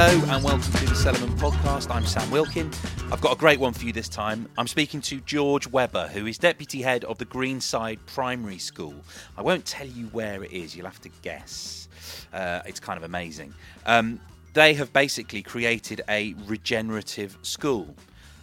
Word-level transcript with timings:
Hello 0.00 0.32
and 0.32 0.44
welcome 0.44 0.62
to 0.62 0.86
the 0.86 0.94
Cellarman 0.94 1.36
podcast. 1.38 1.92
I'm 1.92 2.06
Sam 2.06 2.30
Wilkin. 2.30 2.70
I've 3.10 3.20
got 3.20 3.32
a 3.32 3.36
great 3.36 3.58
one 3.58 3.72
for 3.72 3.84
you 3.84 3.92
this 3.92 4.08
time. 4.08 4.48
I'm 4.56 4.68
speaking 4.68 5.00
to 5.00 5.18
George 5.22 5.66
Webber, 5.66 6.06
who 6.06 6.26
is 6.26 6.38
deputy 6.38 6.82
head 6.82 7.02
of 7.02 7.18
the 7.18 7.24
Greenside 7.24 7.98
Primary 8.06 8.58
School. 8.58 8.94
I 9.36 9.42
won't 9.42 9.64
tell 9.64 9.88
you 9.88 10.06
where 10.12 10.44
it 10.44 10.52
is, 10.52 10.76
you'll 10.76 10.86
have 10.86 11.00
to 11.00 11.08
guess. 11.22 11.88
Uh, 12.32 12.60
it's 12.64 12.78
kind 12.78 12.96
of 12.96 13.02
amazing. 13.02 13.52
Um, 13.86 14.20
they 14.52 14.72
have 14.74 14.92
basically 14.92 15.42
created 15.42 16.02
a 16.08 16.36
regenerative 16.46 17.36
school 17.42 17.92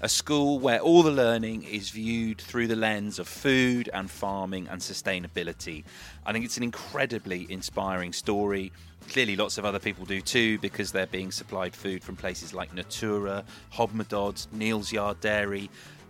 a 0.02 0.10
school 0.10 0.60
where 0.60 0.80
all 0.80 1.04
the 1.04 1.12
learning 1.12 1.64
is 1.64 1.90
viewed 1.90 2.40
through 2.40 2.68
the 2.68 2.76
lens 2.76 3.20
of 3.20 3.28
food 3.28 3.90
and 3.94 4.10
farming 4.10 4.68
and 4.70 4.82
sustainability. 4.82 5.84
I 6.26 6.34
think 6.34 6.46
it's 6.46 6.58
an 6.58 6.64
incredibly 6.64 7.46
inspiring 7.50 8.14
story. 8.14 8.72
Clearly, 9.10 9.36
lots 9.36 9.58
of 9.58 9.66
other 9.66 9.80
people 9.80 10.06
do 10.06 10.22
too 10.22 10.60
because 10.60 10.92
they're 10.92 11.08
being 11.08 11.32
supplied 11.32 11.76
food 11.76 12.04
from 12.04 12.16
places 12.16 12.54
like 12.54 12.74
Natoora, 12.74 13.44
Hodmedod's, 13.74 14.48
Neal's 14.52 14.92
Yard 14.92 15.22
Dairy. 15.22 15.70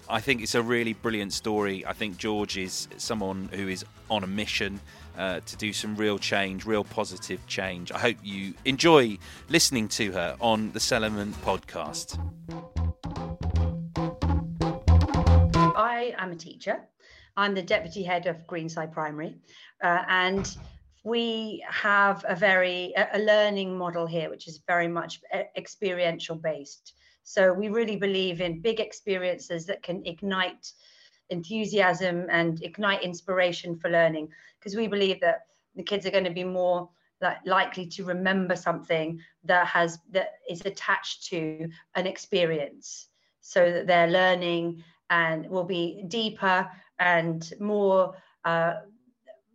I 0.10 0.22
think 0.22 0.42
it's 0.42 0.56
a 0.56 0.62
really 0.62 0.94
brilliant 0.94 1.34
story. 1.34 1.86
I 1.86 1.94
think 1.94 2.18
George 2.18 2.58
is 2.58 2.88
someone 2.98 3.50
who 3.52 3.68
is 3.68 3.84
on 4.10 4.24
a 4.24 4.28
mission 4.28 4.80
uh, 5.18 5.40
to 5.46 5.58
do 5.58 5.74
some 5.74 5.96
real 5.96 6.20
change, 6.20 6.66
real 6.66 6.84
positive 6.84 7.46
change. 7.48 7.92
I 7.92 8.00
hope 8.00 8.18
you 8.24 8.54
enjoy 8.66 9.18
listening 9.50 9.88
to 9.90 10.12
her 10.12 10.36
on 10.40 10.72
the 10.74 10.80
Cellarman 10.80 11.34
podcast. 11.44 12.20
I 16.14 16.24
am 16.24 16.32
a 16.32 16.36
teacher. 16.36 16.88
I'm 17.38 17.56
the 17.56 17.62
deputy 17.62 18.04
head 18.04 18.28
of 18.28 18.46
Greenside 18.48 18.92
Primary, 18.92 19.36
uh, 19.84 20.04
and 20.08 20.56
we 21.04 21.64
have 21.70 22.24
a 22.28 22.36
very 22.36 22.94
a 23.14 23.20
learning 23.20 23.78
model 23.78 24.06
here, 24.06 24.30
which 24.30 24.48
is 24.48 24.62
very 24.68 24.88
much 24.88 25.20
uh, 25.34 25.44
experiential 25.58 26.36
based. 26.36 26.94
So 27.24 27.52
we 27.54 27.70
really 27.70 27.96
believe 27.96 28.40
in 28.40 28.62
big 28.62 28.80
experiences 28.80 29.66
that 29.66 29.82
can 29.82 30.06
ignite 30.06 30.72
enthusiasm 31.30 32.28
and 32.30 32.62
ignite 32.64 33.04
inspiration 33.04 33.76
for 33.76 33.90
learning, 33.90 34.30
because 34.60 34.76
we 34.76 34.88
believe 34.88 35.20
that 35.22 35.48
the 35.76 35.84
kids 35.84 36.06
are 36.06 36.12
going 36.12 36.24
to 36.24 36.30
be 36.30 36.44
more 36.44 36.90
like, 37.22 37.38
likely 37.46 37.88
to 37.88 38.04
remember 38.04 38.56
something 38.56 39.20
that 39.44 39.66
has 39.68 40.00
that 40.12 40.34
is 40.50 40.62
attached 40.66 41.26
to 41.26 41.68
an 41.96 42.06
experience, 42.06 43.08
so 43.42 43.72
that 43.72 43.88
they're 43.88 44.12
learning 44.12 44.84
and 45.10 45.50
will 45.50 45.64
be 45.64 46.04
deeper 46.08 46.70
and 47.00 47.54
more 47.60 48.16
uh, 48.44 48.76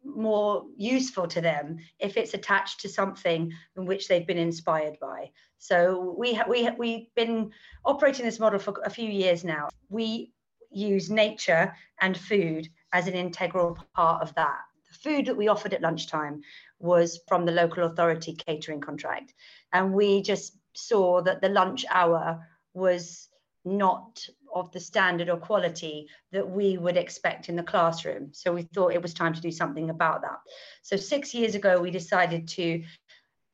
more 0.05 0.65
useful 0.77 1.27
to 1.27 1.41
them 1.41 1.79
if 1.99 2.17
it's 2.17 2.35
attached 2.35 2.81
to 2.81 2.89
something 2.89 3.53
in 3.77 3.85
which 3.85 4.09
they've 4.09 4.27
been 4.27 4.39
inspired 4.39 4.99
by. 5.01 5.31
So 5.59 6.15
we 6.19 6.35
ha- 6.35 6.47
we 6.49 6.65
ha- 6.65 6.75
we've 6.79 7.15
been 7.15 7.53
operating 7.85 8.25
this 8.25 8.41
model 8.41 8.59
for 8.59 8.81
a 8.85 8.91
few 8.91 9.09
years 9.09 9.45
now. 9.45 9.69
We 9.89 10.33
use 10.71 11.11
nature 11.11 11.75
and 12.01 12.17
food 12.17 12.69
as 12.93 13.09
an 13.09 13.15
integral 13.15 13.79
part 13.95 14.23
of 14.23 14.35
that. 14.37 14.61
The 14.89 15.11
food 15.11 15.27
that 15.27 15.37
we 15.37 15.49
offered 15.49 15.75
at 15.75 15.83
lunchtime 15.83 16.41
was 16.79 17.21
from 17.29 17.45
the 17.45 17.53
local 17.53 17.85
authority 17.85 18.35
catering 18.35 18.81
contract, 18.81 19.35
and 19.73 19.93
we 19.93 20.23
just 20.23 20.57
saw 20.75 21.21
that 21.23 21.41
the 21.41 21.49
lunch 21.49 21.85
hour 21.91 22.47
was 22.73 23.29
not 23.65 24.27
of 24.55 24.71
the 24.73 24.81
standard 24.81 25.29
or 25.29 25.37
quality 25.37 26.09
that 26.33 26.49
we 26.49 26.79
would 26.79 26.97
expect 26.97 27.49
in 27.49 27.57
the 27.57 27.63
classroom. 27.63 28.31
So 28.33 28.53
we 28.53 28.63
thought 28.63 28.93
it 28.93 29.03
was 29.03 29.15
time 29.15 29.35
to 29.35 29.41
do 29.41 29.51
something 29.51 29.91
about 29.91 30.23
that. 30.23 30.39
So 30.83 30.97
six 30.97 31.35
years 31.35 31.55
ago, 31.55 31.81
we 31.81 31.91
decided 31.91 32.49
to 32.49 32.83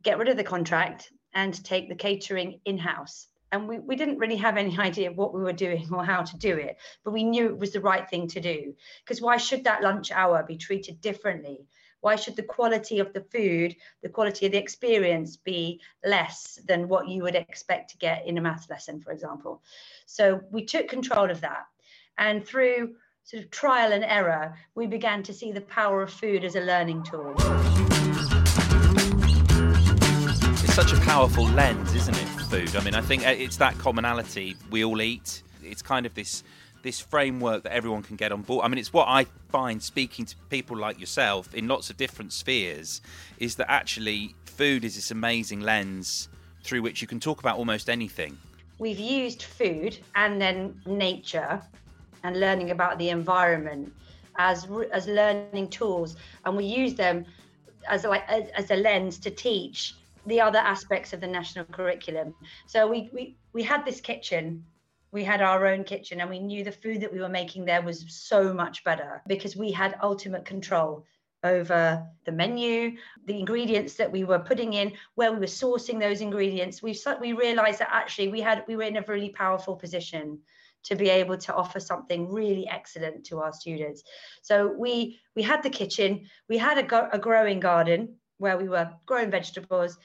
get 0.02 0.18
rid 0.18 0.28
of 0.28 0.36
the 0.36 0.44
contract 0.44 1.10
and 1.34 1.64
take 1.64 1.88
the 1.88 1.94
catering 1.94 2.60
in 2.64 2.78
house. 2.78 3.28
And 3.52 3.68
we, 3.68 3.78
we 3.78 3.96
didn't 3.96 4.18
really 4.18 4.36
have 4.36 4.56
any 4.56 4.78
idea 4.88 5.12
what 5.12 5.34
we 5.34 5.42
were 5.42 5.52
doing 5.52 5.88
or 5.92 6.04
how 6.04 6.22
to 6.22 6.36
do 6.38 6.56
it, 6.56 6.76
but 7.04 7.12
we 7.12 7.24
knew 7.24 7.46
it 7.46 7.58
was 7.58 7.72
the 7.72 7.80
right 7.80 8.08
thing 8.08 8.28
to 8.28 8.40
do. 8.40 8.74
Because 9.04 9.20
why 9.20 9.36
should 9.36 9.64
that 9.64 9.82
lunch 9.82 10.10
hour 10.10 10.42
be 10.42 10.56
treated 10.56 11.00
differently 11.00 11.66
why 12.00 12.16
should 12.16 12.36
the 12.36 12.42
quality 12.42 12.98
of 12.98 13.12
the 13.12 13.20
food, 13.20 13.76
the 14.02 14.08
quality 14.08 14.46
of 14.46 14.52
the 14.52 14.58
experience 14.58 15.36
be 15.36 15.80
less 16.04 16.58
than 16.66 16.88
what 16.88 17.08
you 17.08 17.22
would 17.22 17.34
expect 17.34 17.90
to 17.90 17.98
get 17.98 18.26
in 18.26 18.38
a 18.38 18.40
math 18.40 18.68
lesson, 18.70 19.00
for 19.00 19.12
example? 19.12 19.62
So 20.06 20.40
we 20.50 20.64
took 20.64 20.88
control 20.88 21.30
of 21.30 21.40
that. 21.40 21.66
And 22.18 22.46
through 22.46 22.94
sort 23.24 23.42
of 23.42 23.50
trial 23.50 23.92
and 23.92 24.04
error, 24.04 24.54
we 24.74 24.86
began 24.86 25.22
to 25.24 25.32
see 25.32 25.52
the 25.52 25.60
power 25.62 26.02
of 26.02 26.12
food 26.12 26.44
as 26.44 26.54
a 26.54 26.60
learning 26.60 27.02
tool. 27.02 27.34
It's 30.62 30.74
such 30.74 30.92
a 30.92 31.00
powerful 31.00 31.44
lens, 31.44 31.94
isn't 31.94 32.16
it? 32.16 32.26
Food. 32.46 32.76
I 32.76 32.84
mean, 32.84 32.94
I 32.94 33.00
think 33.00 33.26
uh, 33.26 33.30
it's 33.30 33.56
that 33.56 33.76
commonality. 33.78 34.56
We 34.70 34.84
all 34.84 35.02
eat. 35.02 35.42
It's 35.64 35.82
kind 35.82 36.06
of 36.06 36.14
this 36.14 36.44
this 36.86 37.00
framework 37.00 37.64
that 37.64 37.72
everyone 37.72 38.00
can 38.00 38.14
get 38.14 38.30
on 38.30 38.42
board. 38.42 38.64
I 38.64 38.68
mean, 38.68 38.78
it's 38.78 38.92
what 38.92 39.08
I 39.08 39.24
find 39.48 39.82
speaking 39.82 40.24
to 40.24 40.36
people 40.50 40.76
like 40.76 41.00
yourself 41.00 41.52
in 41.52 41.66
lots 41.66 41.90
of 41.90 41.96
different 41.96 42.32
spheres 42.32 43.00
is 43.38 43.56
that 43.56 43.68
actually 43.68 44.36
food 44.44 44.84
is 44.84 44.94
this 44.94 45.10
amazing 45.10 45.60
lens 45.62 46.28
through 46.62 46.82
which 46.82 47.02
you 47.02 47.08
can 47.08 47.18
talk 47.18 47.40
about 47.40 47.58
almost 47.58 47.90
anything. 47.90 48.38
We've 48.78 49.00
used 49.00 49.42
food 49.42 49.98
and 50.14 50.40
then 50.40 50.80
nature 50.86 51.60
and 52.22 52.38
learning 52.38 52.70
about 52.70 52.98
the 52.98 53.10
environment 53.10 53.92
as 54.38 54.68
as 54.92 55.08
learning 55.08 55.68
tools, 55.70 56.14
and 56.44 56.56
we 56.56 56.66
use 56.66 56.94
them 56.94 57.24
as 57.88 58.04
like 58.04 58.24
as, 58.28 58.48
as 58.50 58.70
a 58.70 58.76
lens 58.76 59.18
to 59.20 59.30
teach 59.30 59.96
the 60.26 60.40
other 60.40 60.58
aspects 60.58 61.12
of 61.12 61.20
the 61.20 61.26
national 61.26 61.64
curriculum. 61.64 62.32
So 62.66 62.86
we 62.86 63.10
we 63.12 63.34
we 63.54 63.62
had 63.64 63.84
this 63.84 64.00
kitchen 64.00 64.62
we 65.16 65.24
had 65.24 65.40
our 65.40 65.66
own 65.66 65.82
kitchen 65.82 66.20
and 66.20 66.28
we 66.28 66.38
knew 66.38 66.62
the 66.62 66.70
food 66.70 67.00
that 67.00 67.10
we 67.10 67.20
were 67.20 67.28
making 67.40 67.64
there 67.64 67.80
was 67.80 68.04
so 68.06 68.52
much 68.52 68.84
better 68.84 69.22
because 69.26 69.56
we 69.56 69.72
had 69.72 69.96
ultimate 70.02 70.44
control 70.44 71.06
over 71.42 72.06
the 72.26 72.32
menu, 72.32 72.98
the 73.24 73.38
ingredients 73.38 73.94
that 73.94 74.12
we 74.12 74.24
were 74.24 74.38
putting 74.38 74.74
in, 74.74 74.92
where 75.14 75.32
we 75.32 75.38
were 75.38 75.46
sourcing 75.46 75.98
those 75.98 76.20
ingredients. 76.20 76.82
We 76.82 76.94
we 77.18 77.32
realized 77.32 77.78
that 77.78 77.88
actually 77.90 78.28
we 78.28 78.42
had 78.42 78.64
we 78.68 78.76
were 78.76 78.82
in 78.82 78.98
a 78.98 79.04
really 79.08 79.30
powerful 79.30 79.74
position 79.74 80.38
to 80.82 80.96
be 80.96 81.08
able 81.08 81.38
to 81.38 81.54
offer 81.54 81.80
something 81.80 82.30
really 82.30 82.68
excellent 82.68 83.24
to 83.26 83.40
our 83.40 83.54
students. 83.54 84.02
So 84.42 84.74
we 84.76 85.18
we 85.34 85.42
had 85.42 85.62
the 85.62 85.70
kitchen, 85.70 86.28
we 86.46 86.58
had 86.58 86.76
a, 86.76 87.16
a 87.16 87.18
growing 87.18 87.60
garden 87.60 88.16
where 88.36 88.58
we 88.58 88.68
were 88.68 88.90
growing 89.06 89.30
vegetables, 89.30 89.96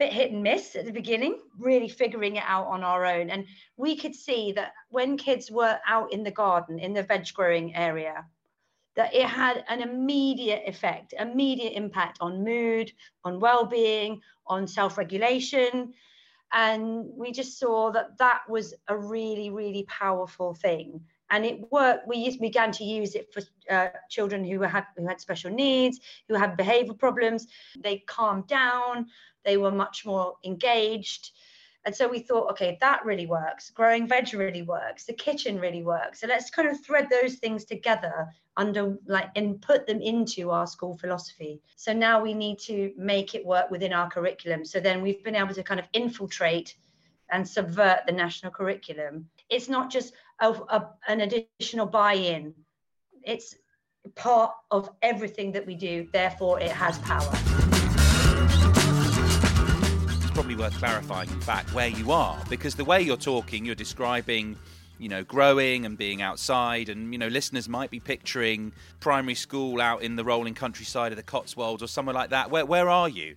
bit 0.00 0.12
hit 0.12 0.32
and 0.32 0.42
miss 0.42 0.74
at 0.74 0.86
the 0.86 0.92
beginning, 0.92 1.38
really 1.58 1.88
figuring 1.88 2.36
it 2.36 2.44
out 2.46 2.66
on 2.66 2.82
our 2.82 3.04
own. 3.04 3.28
And 3.28 3.46
we 3.76 3.94
could 3.94 4.14
see 4.14 4.50
that 4.52 4.72
when 4.88 5.18
kids 5.18 5.50
were 5.50 5.78
out 5.86 6.12
in 6.12 6.24
the 6.24 6.30
garden, 6.30 6.78
in 6.78 6.94
the 6.94 7.02
veg 7.02 7.26
growing 7.34 7.76
area, 7.76 8.24
that 8.96 9.14
it 9.14 9.26
had 9.26 9.62
an 9.68 9.82
immediate 9.82 10.62
effect, 10.66 11.12
immediate 11.18 11.74
impact 11.74 12.18
on 12.20 12.42
mood, 12.42 12.90
on 13.24 13.40
well-being, 13.40 14.20
on 14.46 14.66
self-regulation. 14.66 15.92
And 16.52 17.04
we 17.14 17.30
just 17.30 17.58
saw 17.58 17.92
that 17.92 18.16
that 18.18 18.40
was 18.48 18.74
a 18.88 18.96
really, 18.96 19.50
really 19.50 19.84
powerful 19.84 20.54
thing. 20.54 21.02
And 21.30 21.44
it 21.44 21.70
worked. 21.70 22.08
We 22.08 22.16
used, 22.16 22.40
began 22.40 22.72
to 22.72 22.84
use 22.84 23.14
it 23.14 23.32
for 23.32 23.42
uh, 23.70 23.88
children 24.08 24.44
who 24.44 24.60
had 24.62 24.86
who 24.96 25.06
had 25.06 25.20
special 25.20 25.50
needs, 25.50 26.00
who 26.28 26.34
had 26.34 26.56
behavior 26.56 26.94
problems. 26.94 27.46
They 27.80 27.98
calmed 27.98 28.48
down 28.48 29.06
they 29.44 29.56
were 29.56 29.70
much 29.70 30.04
more 30.04 30.36
engaged. 30.44 31.32
And 31.86 31.94
so 31.94 32.06
we 32.06 32.18
thought, 32.18 32.50
okay, 32.50 32.76
that 32.80 33.04
really 33.06 33.26
works. 33.26 33.70
Growing 33.70 34.06
veg 34.06 34.34
really 34.34 34.62
works. 34.62 35.04
The 35.04 35.14
kitchen 35.14 35.58
really 35.58 35.82
works. 35.82 36.20
So 36.20 36.26
let's 36.26 36.50
kind 36.50 36.68
of 36.68 36.84
thread 36.84 37.08
those 37.10 37.36
things 37.36 37.64
together 37.64 38.28
under 38.56 38.98
like 39.06 39.30
and 39.36 39.62
put 39.62 39.86
them 39.86 40.02
into 40.02 40.50
our 40.50 40.66
school 40.66 40.98
philosophy. 40.98 41.62
So 41.76 41.94
now 41.94 42.22
we 42.22 42.34
need 42.34 42.58
to 42.60 42.92
make 42.98 43.34
it 43.34 43.46
work 43.46 43.70
within 43.70 43.94
our 43.94 44.10
curriculum. 44.10 44.64
So 44.66 44.78
then 44.78 45.00
we've 45.00 45.24
been 45.24 45.36
able 45.36 45.54
to 45.54 45.62
kind 45.62 45.80
of 45.80 45.86
infiltrate 45.94 46.74
and 47.30 47.48
subvert 47.48 48.00
the 48.06 48.12
national 48.12 48.52
curriculum. 48.52 49.30
It's 49.48 49.68
not 49.68 49.90
just 49.90 50.12
a, 50.40 50.88
an 51.08 51.20
additional 51.20 51.86
buy-in. 51.86 52.54
It's 53.24 53.56
part 54.14 54.52
of 54.70 54.90
everything 55.02 55.52
that 55.52 55.66
we 55.66 55.74
do. 55.74 56.08
Therefore, 56.12 56.58
it 56.60 56.70
has 56.70 56.98
power 57.00 57.28
It's 60.22 60.30
probably 60.30 60.56
worth 60.56 60.76
clarifying, 60.78 61.28
in 61.28 61.40
fact, 61.40 61.74
where 61.74 61.88
you 61.88 62.10
are, 62.10 62.38
because 62.48 62.74
the 62.74 62.84
way 62.84 63.02
you're 63.02 63.16
talking, 63.16 63.64
you're 63.64 63.74
describing, 63.74 64.56
you 64.98 65.08
know, 65.08 65.22
growing 65.22 65.84
and 65.84 65.98
being 65.98 66.22
outside, 66.22 66.88
and 66.88 67.12
you 67.12 67.18
know, 67.18 67.28
listeners 67.28 67.68
might 67.68 67.90
be 67.90 68.00
picturing 68.00 68.72
primary 69.00 69.34
school 69.34 69.80
out 69.80 70.02
in 70.02 70.16
the 70.16 70.24
rolling 70.24 70.54
countryside 70.54 71.12
of 71.12 71.16
the 71.16 71.22
Cotswolds 71.22 71.82
or 71.82 71.86
somewhere 71.86 72.14
like 72.14 72.30
that. 72.30 72.50
Where 72.50 72.64
where 72.64 72.88
are 72.88 73.08
you? 73.08 73.36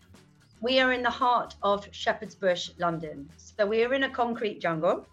We 0.62 0.80
are 0.80 0.94
in 0.94 1.04
the 1.04 1.10
heart 1.10 1.56
of 1.62 1.86
Shepherd's 1.92 2.36
Bush, 2.36 2.72
London. 2.78 3.30
So 3.36 3.66
we 3.66 3.84
are 3.84 3.94
in 3.94 4.04
a 4.04 4.10
concrete 4.10 4.62
jungle, 4.62 5.06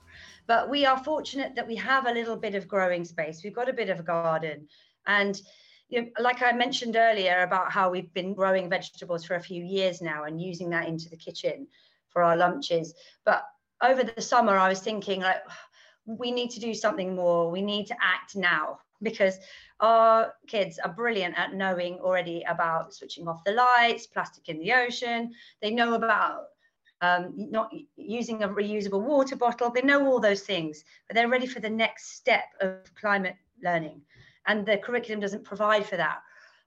but 0.50 0.68
we 0.68 0.84
are 0.84 0.98
fortunate 0.98 1.54
that 1.54 1.68
we 1.68 1.76
have 1.76 2.06
a 2.06 2.12
little 2.12 2.36
bit 2.36 2.56
of 2.56 2.66
growing 2.66 3.04
space. 3.04 3.42
We've 3.44 3.54
got 3.54 3.68
a 3.68 3.72
bit 3.80 3.90
of 3.90 4.00
a 4.00 4.02
garden, 4.02 4.66
and 5.06 5.40
you 5.88 6.02
know, 6.02 6.08
like 6.18 6.42
I 6.42 6.52
mentioned 6.52 6.96
earlier 6.96 7.42
about 7.42 7.70
how 7.72 7.90
we've 7.90 8.12
been 8.14 8.34
growing 8.34 8.68
vegetables 8.68 9.24
for 9.24 9.36
a 9.36 9.42
few 9.50 9.62
years 9.64 10.02
now 10.02 10.24
and 10.24 10.42
using 10.42 10.70
that 10.70 10.88
into 10.88 11.08
the 11.08 11.16
kitchen. 11.16 11.68
for 12.10 12.22
our 12.22 12.36
lunches. 12.36 12.94
But 13.24 13.44
over 13.82 14.02
the 14.02 14.20
summer, 14.20 14.56
I 14.56 14.68
was 14.68 14.80
thinking 14.80 15.20
like, 15.20 15.42
we 16.04 16.30
need 16.32 16.50
to 16.50 16.60
do 16.60 16.74
something 16.74 17.14
more. 17.14 17.50
We 17.50 17.62
need 17.62 17.86
to 17.86 17.96
act 18.02 18.36
now 18.36 18.80
because 19.00 19.38
our 19.80 20.34
kids 20.46 20.78
are 20.78 20.92
brilliant 20.92 21.38
at 21.38 21.54
knowing 21.54 22.00
already 22.00 22.42
about 22.48 22.94
switching 22.94 23.28
off 23.28 23.44
the 23.44 23.52
lights, 23.52 24.06
plastic 24.06 24.48
in 24.48 24.58
the 24.58 24.72
ocean. 24.72 25.32
They 25.62 25.70
know 25.70 25.94
about 25.94 26.46
um, 27.00 27.32
not 27.36 27.72
using 27.96 28.42
a 28.42 28.48
reusable 28.48 29.02
water 29.02 29.36
bottle. 29.36 29.70
They 29.70 29.82
know 29.82 30.06
all 30.06 30.20
those 30.20 30.42
things, 30.42 30.84
but 31.06 31.14
they're 31.14 31.28
ready 31.28 31.46
for 31.46 31.60
the 31.60 31.70
next 31.70 32.16
step 32.16 32.44
of 32.60 32.94
climate 32.94 33.36
learning. 33.62 34.02
And 34.46 34.66
the 34.66 34.78
curriculum 34.78 35.20
doesn't 35.20 35.44
provide 35.44 35.86
for 35.86 35.96
that. 35.96 36.20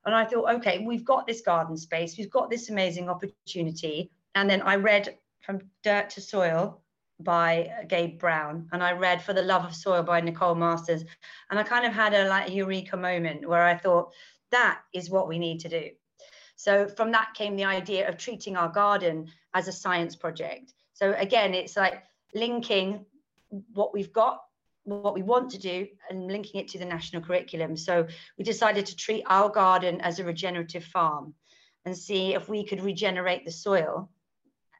And 0.06 0.14
I 0.14 0.26
thought, 0.26 0.54
okay, 0.56 0.80
we've 0.80 1.06
got 1.06 1.28
this 1.28 1.42
garden 1.42 1.78
space, 1.78 2.18
we've 2.18 2.30
got 2.30 2.50
this 2.50 2.70
amazing 2.70 3.10
opportunity. 3.10 4.12
And 4.36 4.50
then 4.50 4.62
I 4.62 4.76
read 4.76 5.18
From 5.42 5.62
Dirt 5.84 6.10
to 6.12 6.22
Soil 6.22 6.82
by 7.20 7.72
Gabe 7.88 8.20
Brown, 8.20 8.68
and 8.74 8.84
I 8.84 8.92
read 8.92 9.22
For 9.22 9.34
the 9.34 9.42
Love 9.42 9.64
of 9.64 9.76
Soil 9.76 10.04
by 10.04 10.20
Nicole 10.20 10.56
Masters. 10.56 11.04
And 11.50 11.60
I 11.60 11.64
kind 11.64 11.86
of 11.86 11.94
had 11.94 12.14
a 12.14 12.28
like 12.28 12.52
eureka 12.52 12.98
moment 12.98 13.48
where 13.48 13.64
I 13.64 13.78
thought, 13.78 14.12
that 14.52 14.82
is 14.94 15.10
what 15.10 15.28
we 15.28 15.40
need 15.40 15.60
to 15.62 15.70
do. 15.70 15.90
So 16.56 16.88
from 16.88 17.12
that 17.12 17.34
came 17.34 17.56
the 17.56 17.66
idea 17.66 18.08
of 18.08 18.18
treating 18.18 18.56
our 18.56 18.70
garden 18.70 19.30
as 19.54 19.68
a 19.68 19.72
science 19.72 20.16
project. 20.16 20.74
So 20.94 21.14
again, 21.18 21.54
it's 21.54 21.76
like 21.76 22.04
linking 22.34 23.06
what 23.74 23.94
we've 23.94 24.14
got, 24.14 24.44
what 24.84 25.14
we 25.14 25.22
want 25.22 25.52
to 25.52 25.58
do, 25.58 25.88
and 26.10 26.28
linking 26.28 26.62
it 26.62 26.68
to 26.70 26.80
the 26.80 26.86
national 26.86 27.22
curriculum. 27.22 27.78
So 27.78 28.08
we 28.38 28.44
decided 28.44 28.86
to 28.88 28.96
treat 28.96 29.24
our 29.28 29.50
garden 29.50 30.02
as 30.02 30.20
a 30.20 30.24
regenerative 30.24 30.84
farm 30.84 31.34
and 31.86 31.98
see 31.98 32.34
if 32.34 32.50
we 32.50 32.66
could 32.66 32.82
regenerate 32.82 33.46
the 33.46 33.52
soil 33.52 34.10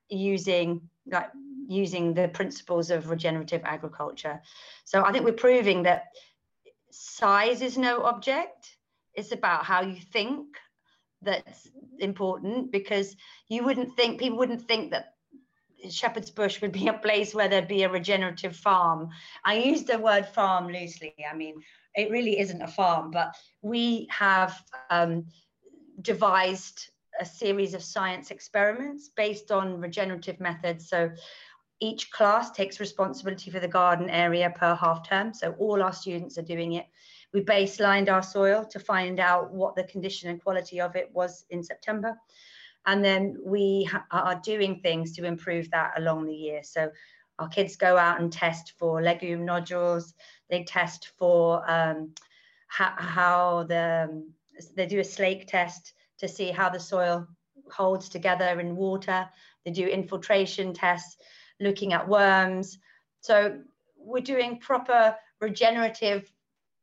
using 0.10 0.82
like 1.06 1.30
using 1.68 2.14
the 2.14 2.28
principles 2.28 2.92
of 2.92 3.10
regenerative 3.10 3.62
agriculture. 3.64 4.42
So 4.86 5.04
I 5.04 5.12
think 5.12 5.26
we're 5.26 5.34
proving 5.34 5.84
that 5.84 6.06
size 6.92 7.62
is 7.62 7.78
no 7.78 8.04
object. 8.04 8.78
It's 9.14 9.32
about 9.32 9.66
how 9.66 9.82
you 9.82 10.00
think 10.12 10.58
that's 11.24 11.70
important 12.00 12.72
because 12.72 13.16
you 13.50 13.64
wouldn't 13.64 13.96
think 13.96 14.20
people 14.20 14.38
wouldn't 14.38 14.68
think 14.68 14.92
that 14.92 15.14
Shepherd's 15.90 16.32
Bush 16.32 16.62
would 16.62 16.72
be 16.72 16.88
a 16.88 16.94
place 16.94 17.34
where 17.34 17.48
there'd 17.48 17.68
be 17.68 17.84
a 17.84 17.90
regenerative 17.90 18.56
farm. 18.56 19.10
I 19.44 19.56
use 19.58 19.84
the 19.84 20.00
word 20.00 20.26
farm 20.28 20.68
loosely. 20.68 21.14
I 21.30 21.36
mean, 21.36 21.56
it 21.96 22.10
really 22.10 22.40
isn't 22.40 22.62
a 22.62 22.68
farm, 22.68 23.12
but 23.12 23.36
we 23.62 24.08
have 24.10 24.62
um, 24.90 25.26
devised 26.02 26.90
a 27.20 27.26
series 27.26 27.74
of 27.74 27.84
science 27.84 28.32
experiments 28.32 29.10
based 29.16 29.52
on 29.52 29.80
regenerative 29.80 30.40
methods. 30.40 30.90
So 30.90 31.12
each 31.80 32.12
class 32.12 32.52
takes 32.52 32.80
responsibility 32.80 33.52
for 33.52 33.60
the 33.60 33.68
garden 33.68 34.10
area 34.10 34.52
per 34.56 34.74
half 34.76 35.08
term. 35.08 35.34
So 35.34 35.54
all 35.60 35.84
our 35.84 35.94
students 35.94 36.38
are 36.38 36.44
doing 36.44 36.74
it. 36.74 36.86
We 37.34 37.42
baselined 37.42 38.12
our 38.12 38.22
soil 38.22 38.64
to 38.66 38.80
find 38.80 39.20
out 39.20 39.52
what 39.52 39.76
the 39.76 39.84
condition 39.86 40.30
and 40.30 40.42
quality 40.42 40.80
of 40.80 40.96
it 40.96 41.10
was 41.14 41.46
in 41.50 41.64
September. 41.64 42.16
And 42.86 43.04
then 43.04 43.38
we 43.44 43.90
are 44.12 44.40
doing 44.44 44.82
things 44.82 45.14
to 45.14 45.26
improve 45.26 45.72
that 45.72 45.94
along 45.98 46.26
the 46.26 46.36
year. 46.36 46.62
So 46.64 46.92
our 47.40 47.48
kids 47.48 47.76
go 47.76 47.98
out 47.98 48.22
and 48.22 48.32
test 48.32 48.74
for 48.78 49.02
legume 49.02 49.46
nodules. 49.46 50.14
They 50.50 50.64
test 50.64 51.12
for 51.18 51.70
um, 51.70 52.14
how, 52.68 52.94
how 52.98 53.64
the, 53.64 54.24
they 54.76 54.86
do 54.86 55.00
a 55.00 55.04
slake 55.04 55.48
test 55.48 55.94
to 56.20 56.28
see 56.28 56.52
how 56.52 56.70
the 56.70 56.80
soil 56.80 57.28
holds 57.72 58.10
together 58.10 58.60
in 58.60 58.76
water. 58.76 59.28
They 59.66 59.72
do 59.72 59.88
infiltration 59.88 60.74
tests, 60.74 61.18
looking 61.60 61.94
at 61.94 62.08
worms. 62.08 62.78
So 63.22 63.60
we're 63.98 64.22
doing 64.22 64.60
proper 64.60 65.16
regenerative 65.40 66.32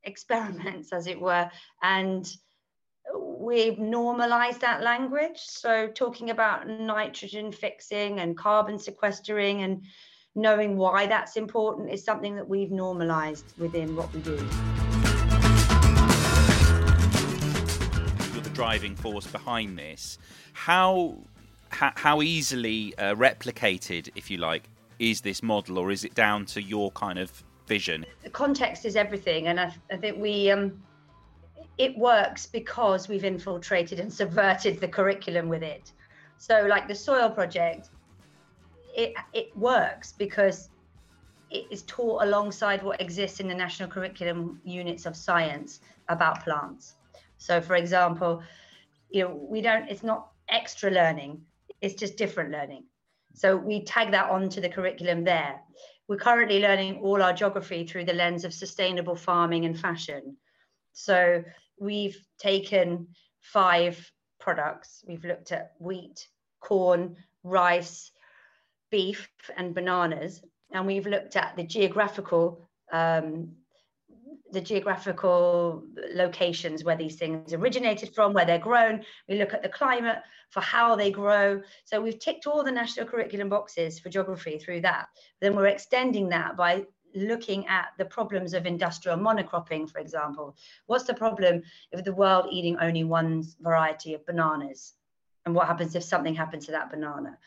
experiments, 0.05 0.93
as 0.93 1.06
it 1.06 1.20
were, 1.20 1.50
and 1.82 2.31
we've 3.19 3.79
normalized 3.79 4.61
that 4.61 4.82
language. 4.82 5.38
So, 5.38 5.88
talking 5.88 6.31
about 6.31 6.69
nitrogen 6.69 7.52
fixing 7.52 8.20
and 8.20 8.37
carbon 8.37 8.79
sequestering 8.79 9.62
and 9.62 9.82
knowing 10.35 10.76
why 10.76 11.06
that's 11.06 11.37
important 11.37 11.91
is 11.91 12.05
something 12.05 12.37
that 12.37 12.49
we've 12.49 12.70
normalized 12.70 13.52
within 13.58 13.97
what 13.97 14.12
we 14.14 14.20
do. 14.20 14.37
You're 18.32 18.43
the 18.43 18.50
driving 18.53 18.94
force 18.94 19.26
behind 19.26 19.79
this. 19.79 20.19
How 20.53 21.19
how, 21.70 21.93
how 21.94 22.23
easily 22.23 22.94
uh, 22.99 23.14
replicated, 23.14 24.11
if 24.17 24.31
you 24.31 24.38
like, 24.38 24.69
is 24.99 25.20
this 25.20 25.43
model, 25.43 25.79
or 25.79 25.91
is 25.91 26.05
it 26.05 26.14
down 26.14 26.44
to 26.46 26.62
your 26.62 26.91
kind 26.91 27.19
of 27.19 27.44
vision? 27.70 28.05
The 28.25 28.31
context 28.31 28.84
is 28.84 28.96
everything, 28.96 29.46
and 29.46 29.61
I, 29.61 29.72
I 29.94 29.96
think 29.96 30.19
we 30.19 30.50
um, 30.50 30.82
it 31.78 31.96
works 31.96 32.44
because 32.44 33.08
we've 33.08 33.25
infiltrated 33.25 34.00
and 34.00 34.12
subverted 34.12 34.81
the 34.81 34.88
curriculum 34.88 35.49
with 35.49 35.62
it. 35.62 35.93
So, 36.37 36.67
like 36.75 36.88
the 36.88 36.94
soil 36.94 37.31
project, 37.31 37.90
it 39.02 39.14
it 39.32 39.56
works 39.56 40.12
because 40.25 40.69
it 41.50 41.64
is 41.70 41.82
taught 41.82 42.25
alongside 42.25 42.82
what 42.82 43.00
exists 43.00 43.38
in 43.40 43.46
the 43.49 43.58
national 43.64 43.88
curriculum 43.88 44.61
units 44.64 45.06
of 45.06 45.14
science 45.17 45.81
about 46.08 46.43
plants. 46.44 46.94
So, 47.38 47.61
for 47.61 47.76
example, 47.76 48.43
you 49.11 49.22
know, 49.25 49.32
we 49.55 49.61
don't. 49.61 49.88
It's 49.88 50.02
not 50.02 50.20
extra 50.49 50.90
learning; 50.90 51.40
it's 51.81 51.94
just 51.94 52.17
different 52.17 52.50
learning. 52.50 52.84
So 53.32 53.56
we 53.56 53.84
tag 53.84 54.11
that 54.11 54.28
onto 54.28 54.61
the 54.61 54.69
curriculum 54.69 55.22
there. 55.25 55.61
We're 56.11 56.17
currently 56.17 56.59
learning 56.59 56.99
all 57.03 57.23
our 57.23 57.33
geography 57.33 57.87
through 57.87 58.07
the 58.07 58.15
lens 58.15 58.45
of 58.45 58.53
sustainable 58.53 59.15
farming 59.15 59.65
and 59.65 59.79
fashion. 59.79 60.37
So 60.93 61.45
we've 61.79 62.19
taken 62.37 63.07
five 63.39 64.11
products. 64.41 65.05
We've 65.07 65.25
looked 65.25 65.53
at 65.53 65.71
wheat, 65.79 66.27
corn, 66.59 67.15
rice, 67.45 68.11
beef, 68.91 69.31
and 69.57 69.73
bananas. 69.73 70.43
And 70.73 70.85
we've 70.85 71.07
looked 71.07 71.37
at 71.37 71.55
the 71.55 71.62
geographical 71.62 72.69
um, 72.93 73.53
the 74.52 74.61
geographical 74.61 75.85
locations 76.12 76.85
where 76.85 76.97
these 76.97 77.17
things 77.17 77.52
originated 77.52 78.14
from, 78.14 78.32
where 78.32 78.44
they're 78.44 78.58
grown. 78.58 79.05
We 79.29 79.38
look 79.38 79.55
at 79.55 79.62
the 79.62 79.69
climate 79.69 80.19
for 80.50 80.61
how 80.61 80.97
they 80.97 81.11
grow. 81.11 81.62
So 81.84 82.01
we've 82.01 82.19
ticked 82.19 82.46
all 82.46 82.65
the 82.65 82.72
national 82.72 83.06
curriculum 83.06 83.48
boxes 83.48 83.98
for 83.98 84.08
geography 84.08 84.58
through 84.58 84.81
that. 84.82 85.08
Then 85.41 85.55
we're 85.55 85.67
extending 85.67 86.29
that 86.31 86.56
by 86.56 86.84
looking 87.15 87.67
at 87.67 87.89
the 87.98 88.05
problems 88.05 88.55
of 88.55 88.67
industrial 88.67 89.19
monocropping, 89.19 89.91
for 89.91 89.98
example. 89.98 90.56
What's 90.86 91.05
the 91.05 91.15
problem 91.15 91.63
if 91.93 92.05
the 92.05 92.15
world 92.15 92.46
eating 92.51 92.77
only 92.81 93.05
one 93.05 93.44
variety 93.60 94.15
of 94.15 94.27
bananas? 94.27 94.94
And 95.46 95.55
what 95.55 95.67
happens 95.67 95.94
if 95.94 96.05
something 96.05 96.34
happens 96.34 96.67
to 96.67 96.72
that 96.72 96.91
banana? 96.91 97.39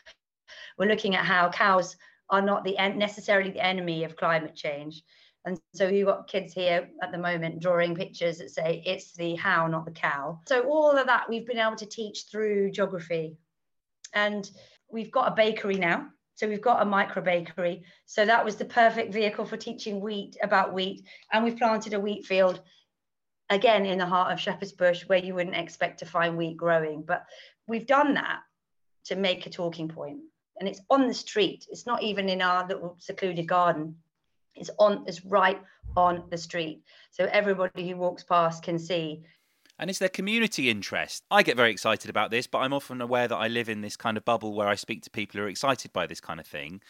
We're 0.78 0.88
looking 0.88 1.14
at 1.14 1.24
how 1.24 1.50
cows 1.50 1.96
are 2.30 2.42
not 2.42 2.64
the 2.64 2.76
necessarily 2.94 3.50
the 3.50 3.64
enemy 3.64 4.04
of 4.04 4.16
climate 4.16 4.54
change 4.54 5.02
and 5.44 5.60
so 5.74 5.88
you've 5.88 6.06
got 6.06 6.28
kids 6.28 6.54
here 6.54 6.88
at 7.02 7.12
the 7.12 7.18
moment 7.18 7.60
drawing 7.60 7.94
pictures 7.94 8.38
that 8.38 8.50
say 8.50 8.82
it's 8.86 9.12
the 9.12 9.34
how, 9.34 9.66
not 9.66 9.84
the 9.84 9.90
cow. 9.90 10.40
So 10.48 10.62
all 10.62 10.92
of 10.92 11.06
that 11.06 11.28
we've 11.28 11.46
been 11.46 11.58
able 11.58 11.76
to 11.76 11.86
teach 11.86 12.24
through 12.30 12.70
geography. 12.70 13.36
And 14.14 14.48
we've 14.90 15.10
got 15.10 15.32
a 15.32 15.34
bakery 15.34 15.76
now. 15.76 16.08
So 16.36 16.48
we've 16.48 16.62
got 16.62 16.82
a 16.82 16.86
micro 16.86 17.22
bakery. 17.22 17.84
So 18.06 18.24
that 18.24 18.44
was 18.44 18.56
the 18.56 18.64
perfect 18.64 19.12
vehicle 19.12 19.44
for 19.44 19.56
teaching 19.56 20.00
wheat 20.00 20.36
about 20.42 20.72
wheat. 20.72 21.04
And 21.30 21.44
we've 21.44 21.58
planted 21.58 21.94
a 21.94 22.00
wheat 22.00 22.24
field 22.24 22.60
again 23.50 23.84
in 23.84 23.98
the 23.98 24.06
heart 24.06 24.32
of 24.32 24.40
Shepherd's 24.40 24.72
Bush 24.72 25.06
where 25.06 25.18
you 25.18 25.34
wouldn't 25.34 25.56
expect 25.56 25.98
to 25.98 26.06
find 26.06 26.36
wheat 26.36 26.56
growing. 26.56 27.02
But 27.02 27.24
we've 27.66 27.86
done 27.86 28.14
that 28.14 28.40
to 29.06 29.16
make 29.16 29.46
a 29.46 29.50
talking 29.50 29.88
point. 29.88 30.20
And 30.58 30.68
it's 30.68 30.80
on 30.88 31.06
the 31.06 31.14
street. 31.14 31.66
It's 31.70 31.86
not 31.86 32.02
even 32.02 32.28
in 32.28 32.40
our 32.40 32.66
little 32.66 32.96
secluded 32.98 33.46
garden. 33.46 33.96
It's 34.54 34.70
on, 34.78 35.04
it's 35.06 35.24
right 35.24 35.60
on 35.96 36.24
the 36.30 36.38
street. 36.38 36.82
So 37.10 37.28
everybody 37.30 37.88
who 37.88 37.96
walks 37.96 38.22
past 38.22 38.62
can 38.62 38.78
see. 38.78 39.22
And 39.78 39.90
is 39.90 39.98
there 39.98 40.08
community 40.08 40.70
interest? 40.70 41.24
I 41.30 41.42
get 41.42 41.56
very 41.56 41.72
excited 41.72 42.08
about 42.08 42.30
this, 42.30 42.46
but 42.46 42.58
I'm 42.58 42.72
often 42.72 43.00
aware 43.00 43.26
that 43.26 43.36
I 43.36 43.48
live 43.48 43.68
in 43.68 43.80
this 43.80 43.96
kind 43.96 44.16
of 44.16 44.24
bubble 44.24 44.54
where 44.54 44.68
I 44.68 44.76
speak 44.76 45.02
to 45.02 45.10
people 45.10 45.38
who 45.38 45.46
are 45.46 45.48
excited 45.48 45.92
by 45.92 46.06
this 46.06 46.20
kind 46.20 46.38
of 46.38 46.46
thing. 46.46 46.80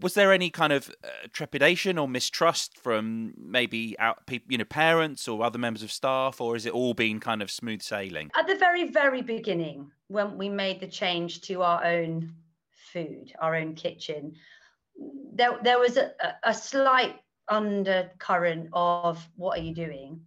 Was 0.00 0.14
there 0.14 0.32
any 0.32 0.50
kind 0.50 0.72
of 0.72 0.88
uh, 1.04 1.08
trepidation 1.32 1.98
or 1.98 2.08
mistrust 2.08 2.78
from 2.78 3.34
maybe 3.36 3.98
out, 3.98 4.22
you 4.48 4.56
know, 4.56 4.64
parents 4.64 5.28
or 5.28 5.44
other 5.44 5.58
members 5.58 5.82
of 5.82 5.92
staff, 5.92 6.40
or 6.40 6.56
is 6.56 6.64
it 6.64 6.72
all 6.72 6.94
been 6.94 7.20
kind 7.20 7.42
of 7.42 7.50
smooth 7.50 7.82
sailing? 7.82 8.30
At 8.38 8.46
the 8.46 8.54
very, 8.54 8.88
very 8.88 9.20
beginning, 9.20 9.90
when 10.08 10.38
we 10.38 10.48
made 10.48 10.80
the 10.80 10.86
change 10.86 11.42
to 11.42 11.62
our 11.62 11.84
own 11.84 12.32
food, 12.92 13.32
our 13.40 13.56
own 13.56 13.74
kitchen, 13.74 14.34
there, 15.34 15.58
there 15.62 15.78
was 15.78 15.96
a, 15.96 16.12
a 16.44 16.54
slight 16.54 17.16
undercurrent 17.48 18.68
of 18.72 19.26
what 19.36 19.58
are 19.58 19.62
you 19.62 19.74
doing? 19.74 20.20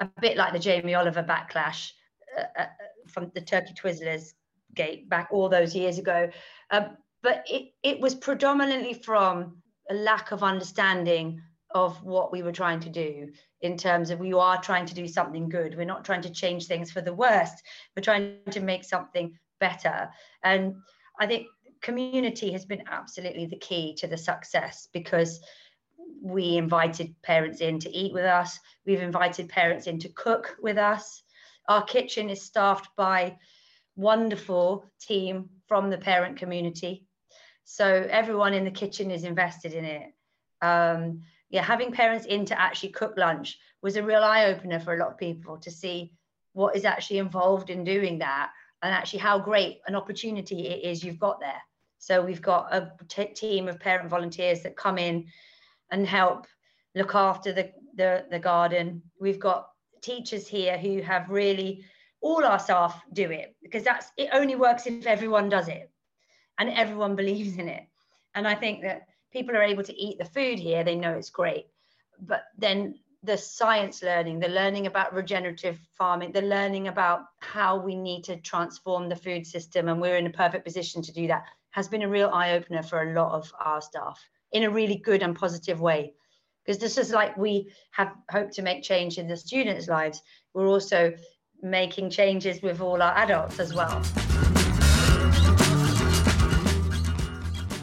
A 0.00 0.08
bit 0.20 0.36
like 0.36 0.52
the 0.52 0.58
Jamie 0.58 0.94
Oliver 0.94 1.22
backlash 1.22 1.92
uh, 2.38 2.62
uh, 2.62 2.66
from 3.08 3.30
the 3.34 3.40
Turkey 3.40 3.74
Twizzlers 3.74 4.32
gate 4.74 5.08
back 5.08 5.28
all 5.30 5.48
those 5.48 5.74
years 5.74 5.98
ago. 5.98 6.30
Um, 6.70 6.96
but 7.22 7.44
it, 7.48 7.72
it 7.82 8.00
was 8.00 8.14
predominantly 8.14 8.94
from 8.94 9.62
a 9.90 9.94
lack 9.94 10.32
of 10.32 10.42
understanding 10.42 11.42
of 11.72 12.02
what 12.02 12.32
we 12.32 12.42
were 12.42 12.52
trying 12.52 12.80
to 12.80 12.88
do 12.88 13.28
in 13.60 13.76
terms 13.76 14.10
of 14.10 14.18
we 14.18 14.32
are 14.32 14.60
trying 14.60 14.86
to 14.86 14.94
do 14.94 15.06
something 15.06 15.48
good. 15.48 15.76
We're 15.76 15.84
not 15.84 16.04
trying 16.04 16.22
to 16.22 16.32
change 16.32 16.66
things 16.66 16.90
for 16.90 17.00
the 17.00 17.14
worst. 17.14 17.62
We're 17.96 18.02
trying 18.02 18.38
to 18.50 18.60
make 18.60 18.84
something 18.84 19.38
better. 19.60 20.10
And 20.42 20.76
I 21.20 21.26
think 21.26 21.46
community 21.82 22.52
has 22.52 22.64
been 22.64 22.84
absolutely 22.90 23.46
the 23.46 23.56
key 23.56 23.94
to 23.96 24.06
the 24.06 24.16
success 24.16 24.88
because 24.92 25.40
we 26.22 26.56
invited 26.56 27.14
parents 27.22 27.60
in 27.60 27.78
to 27.80 27.90
eat 27.90 28.12
with 28.12 28.24
us. 28.24 28.58
We've 28.86 29.02
invited 29.02 29.48
parents 29.48 29.86
in 29.86 29.98
to 30.00 30.08
cook 30.10 30.56
with 30.60 30.76
us. 30.76 31.22
Our 31.68 31.82
kitchen 31.82 32.30
is 32.30 32.42
staffed 32.42 32.88
by 32.96 33.38
wonderful 33.96 34.84
team 35.00 35.50
from 35.66 35.90
the 35.90 35.98
parent 35.98 36.36
community. 36.36 37.06
So 37.64 38.06
everyone 38.10 38.54
in 38.54 38.64
the 38.64 38.70
kitchen 38.70 39.10
is 39.10 39.24
invested 39.24 39.74
in 39.74 39.84
it. 39.84 40.12
Um, 40.62 41.22
yeah, 41.50 41.62
having 41.62 41.92
parents 41.92 42.26
in 42.26 42.44
to 42.46 42.60
actually 42.60 42.90
cook 42.90 43.14
lunch 43.16 43.58
was 43.82 43.96
a 43.96 44.02
real 44.02 44.22
eye 44.22 44.46
opener 44.46 44.80
for 44.80 44.94
a 44.94 44.98
lot 44.98 45.10
of 45.10 45.18
people 45.18 45.58
to 45.58 45.70
see 45.70 46.12
what 46.52 46.76
is 46.76 46.84
actually 46.84 47.18
involved 47.18 47.70
in 47.70 47.84
doing 47.84 48.18
that 48.18 48.50
and 48.82 48.92
actually 48.92 49.20
how 49.20 49.38
great 49.38 49.80
an 49.86 49.94
opportunity 49.94 50.66
it 50.66 50.84
is 50.84 51.04
you've 51.04 51.18
got 51.18 51.40
there. 51.40 51.60
So 52.00 52.22
we've 52.22 52.42
got 52.42 52.74
a 52.74 52.90
team 53.34 53.68
of 53.68 53.78
parent 53.78 54.08
volunteers 54.08 54.62
that 54.62 54.74
come 54.74 54.96
in 54.96 55.26
and 55.90 56.06
help 56.06 56.46
look 56.94 57.14
after 57.14 57.52
the, 57.52 57.70
the, 57.94 58.24
the 58.30 58.38
garden. 58.38 59.02
We've 59.20 59.38
got 59.38 59.68
teachers 60.00 60.48
here 60.48 60.78
who 60.78 61.02
have 61.02 61.28
really 61.28 61.84
all 62.22 62.42
our 62.44 62.58
staff 62.58 63.02
do 63.12 63.30
it 63.30 63.54
because 63.62 63.82
that's 63.82 64.06
it 64.16 64.30
only 64.32 64.56
works 64.56 64.86
if 64.86 65.06
everyone 65.06 65.50
does 65.50 65.68
it 65.68 65.90
and 66.58 66.70
everyone 66.70 67.16
believes 67.22 67.58
in 67.58 67.68
it. 67.68 67.84
And 68.34 68.48
I 68.48 68.54
think 68.54 68.82
that 68.82 69.02
people 69.30 69.54
are 69.54 69.62
able 69.62 69.84
to 69.84 69.94
eat 69.94 70.18
the 70.18 70.24
food 70.24 70.58
here, 70.58 70.82
they 70.82 70.96
know 70.96 71.12
it's 71.12 71.30
great. 71.30 71.66
But 72.18 72.44
then 72.56 72.94
the 73.22 73.36
science 73.36 74.02
learning, 74.02 74.40
the 74.40 74.48
learning 74.48 74.86
about 74.86 75.12
regenerative 75.12 75.78
farming, 75.98 76.32
the 76.32 76.40
learning 76.40 76.88
about 76.88 77.24
how 77.40 77.76
we 77.76 77.94
need 77.94 78.24
to 78.24 78.36
transform 78.36 79.10
the 79.10 79.16
food 79.16 79.46
system, 79.46 79.88
and 79.88 80.00
we're 80.00 80.16
in 80.16 80.26
a 80.26 80.30
perfect 80.30 80.64
position 80.64 81.02
to 81.02 81.12
do 81.12 81.26
that, 81.26 81.44
has 81.70 81.88
been 81.88 82.02
a 82.02 82.08
real 82.08 82.30
eye 82.32 82.52
opener 82.52 82.82
for 82.82 83.02
a 83.02 83.14
lot 83.14 83.32
of 83.32 83.52
our 83.64 83.80
staff 83.80 84.20
in 84.52 84.64
a 84.64 84.70
really 84.70 84.96
good 84.96 85.22
and 85.22 85.36
positive 85.36 85.80
way. 85.80 86.12
Because 86.64 86.78
this 86.78 86.98
is 86.98 87.10
like 87.12 87.36
we 87.36 87.72
have 87.92 88.12
hoped 88.30 88.52
to 88.54 88.62
make 88.62 88.82
change 88.82 89.18
in 89.18 89.28
the 89.28 89.36
students' 89.36 89.88
lives, 89.88 90.22
we're 90.54 90.68
also 90.68 91.12
making 91.62 92.10
changes 92.10 92.62
with 92.62 92.80
all 92.80 93.00
our 93.02 93.16
adults 93.16 93.58
as 93.60 93.74
well. 93.74 94.02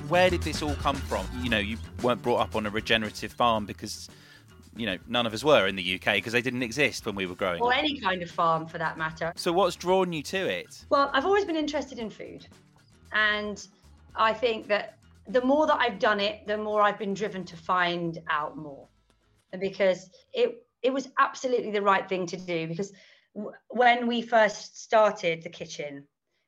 where 0.10 0.30
did 0.30 0.42
this 0.42 0.62
all 0.62 0.76
come 0.76 0.96
from? 0.96 1.26
You 1.42 1.50
know, 1.50 1.60
you 1.60 1.78
weren't 2.02 2.22
brought 2.22 2.40
up 2.40 2.56
on 2.56 2.66
a 2.66 2.70
regenerative 2.70 3.32
farm 3.32 3.66
because, 3.66 4.10
you 4.76 4.86
know, 4.86 4.98
none 5.08 5.26
of 5.26 5.34
us 5.34 5.44
were 5.44 5.68
in 5.68 5.76
the 5.76 5.96
UK 5.96 6.16
because 6.16 6.34
they 6.34 6.42
didn't 6.42 6.64
exist 6.64 7.06
when 7.06 7.16
we 7.16 7.26
were 7.26 7.36
growing 7.36 7.62
or 7.62 7.72
up. 7.72 7.78
Or 7.78 7.80
any 7.80 8.00
kind 8.00 8.22
of 8.22 8.30
farm 8.30 8.68
for 8.68 8.78
that 8.78 8.98
matter. 8.98 9.34
So, 9.36 9.52
what's 9.52 9.76
drawn 9.76 10.14
you 10.14 10.24
to 10.24 10.38
it? 10.38 10.86
Well, 10.90 11.10
I've 11.14 11.26
always 11.26 11.46
been 11.46 11.56
interested 11.56 12.00
in 12.00 12.10
food. 12.10 12.48
And 13.12 13.66
I 14.16 14.34
think 14.34 14.68
that 14.68 14.98
the 15.28 15.42
more 15.42 15.68
that 15.68 15.80
I've 15.80 16.00
done 16.00 16.20
it, 16.20 16.48
the 16.48 16.58
more 16.58 16.82
I've 16.82 17.00
been 17.00 17.14
driven 17.14 17.44
to 17.46 17.58
find 17.58 18.20
out 18.30 18.58
more. 18.58 18.88
Because 19.60 20.10
it, 20.34 20.64
it 20.82 20.94
was 20.94 21.10
absolutely 21.18 21.72
the 21.72 21.82
right 21.82 22.08
thing 22.08 22.26
to 22.28 22.38
do. 22.38 22.68
Because 22.68 22.92
w- 23.36 23.54
when 23.70 24.08
we 24.08 24.22
first 24.22 24.84
started 24.84 25.42
the 25.42 25.50
kitchen, 25.50 26.06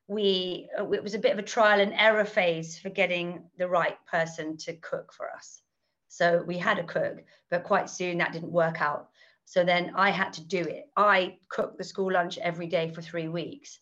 we 0.10 0.68
uh, 0.78 0.90
it 0.90 1.04
was 1.04 1.14
a 1.14 1.20
bit 1.20 1.32
of 1.32 1.40
a 1.40 1.44
trial 1.44 1.80
and 1.80 1.94
error 1.94 2.26
phase 2.26 2.78
for 2.78 2.90
getting 2.90 3.44
the 3.58 3.68
right 3.68 3.98
person 4.08 4.58
to 4.58 4.74
cook 4.78 5.14
for 5.14 5.32
us 5.32 5.62
so 6.10 6.44
we 6.48 6.58
had 6.58 6.80
a 6.80 6.84
cook 6.84 7.20
but 7.52 7.64
quite 7.64 7.90
soon 7.90 8.18
that 8.18 8.34
didn't 8.34 8.52
work 8.52 8.82
out 8.82 9.10
so 9.46 9.64
then 9.64 9.94
i 9.96 10.10
had 10.10 10.34
to 10.34 10.44
do 10.44 10.60
it 10.62 10.90
i 10.98 11.38
cooked 11.48 11.78
the 11.78 11.84
school 11.84 12.12
lunch 12.12 12.40
every 12.40 12.66
day 12.66 12.90
for 12.90 13.04
three 13.04 13.28
weeks 13.28 13.80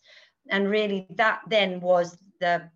and 0.50 0.68
really 0.68 1.06
that 1.16 1.40
then 1.48 1.80
was 1.80 2.18
the 2.40 2.70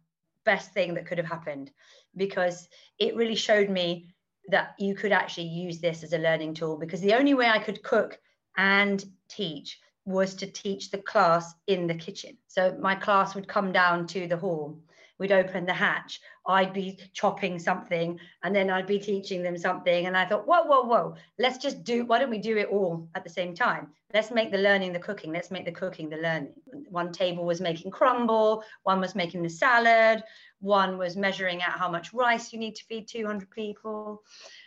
best 0.45 0.73
thing 0.73 0.95
that 0.95 1.07
could 1.07 1.19
have 1.19 1.26
happened 1.26 1.71
because 2.16 2.69
it 2.99 3.16
really 3.16 3.35
showed 3.35 3.71
me 3.71 4.09
that 4.49 4.75
you 4.78 4.95
could 4.95 5.12
actually 5.12 5.47
use 5.47 5.81
this 5.81 6.02
as 6.02 6.12
a 6.12 6.19
learning 6.19 6.52
tool 6.52 6.76
because 6.76 7.00
the 7.00 7.14
only 7.14 7.33
way 7.33 7.47
i 7.47 7.59
could 7.59 7.83
cook 7.83 8.19
and 8.57 9.04
teach 9.28 9.78
was 10.04 10.35
to 10.35 10.47
teach 10.47 10.90
the 10.90 10.99
class 10.99 11.54
in 11.66 11.87
the 11.87 11.95
kitchen. 11.95 12.37
So 12.49 12.76
my 12.81 12.95
class 12.95 13.35
would 13.35 13.49
come 13.49 13.73
down 13.73 14.07
to 14.09 14.26
the 14.26 14.37
hall. 14.37 14.81
We'd 15.22 15.30
open 15.30 15.66
the 15.66 15.72
hatch. 15.72 16.20
I'd 16.44 16.72
be 16.72 16.98
chopping 17.12 17.60
something 17.60 18.18
and 18.42 18.52
then 18.54 18.70
I'd 18.70 18.88
be 18.88 18.98
teaching 18.98 19.40
them 19.40 19.56
something. 19.56 20.06
And 20.06 20.16
I 20.16 20.26
thought, 20.26 20.48
whoa, 20.48 20.64
whoa, 20.64 20.82
whoa, 20.82 21.14
let's 21.38 21.58
just 21.58 21.84
do, 21.84 22.04
why 22.04 22.18
don't 22.18 22.28
we 22.28 22.38
do 22.38 22.56
it 22.56 22.70
all 22.70 23.08
at 23.14 23.22
the 23.22 23.30
same 23.30 23.54
time? 23.54 23.92
Let's 24.12 24.32
make 24.32 24.50
the 24.50 24.58
learning 24.58 24.92
the 24.92 24.98
cooking. 24.98 25.32
Let's 25.32 25.52
make 25.52 25.64
the 25.64 25.70
cooking 25.70 26.10
the 26.10 26.16
learning. 26.16 26.54
One 26.90 27.12
table 27.12 27.44
was 27.44 27.60
making 27.60 27.92
crumble, 27.92 28.64
one 28.82 29.00
was 29.00 29.14
making 29.14 29.44
the 29.44 29.48
salad, 29.48 30.24
one 30.58 30.98
was 30.98 31.16
measuring 31.16 31.62
out 31.62 31.78
how 31.78 31.88
much 31.88 32.12
rice 32.12 32.52
you 32.52 32.58
need 32.58 32.74
to 32.74 32.84
feed 32.86 33.06
200 33.06 33.48
people. 33.48 34.24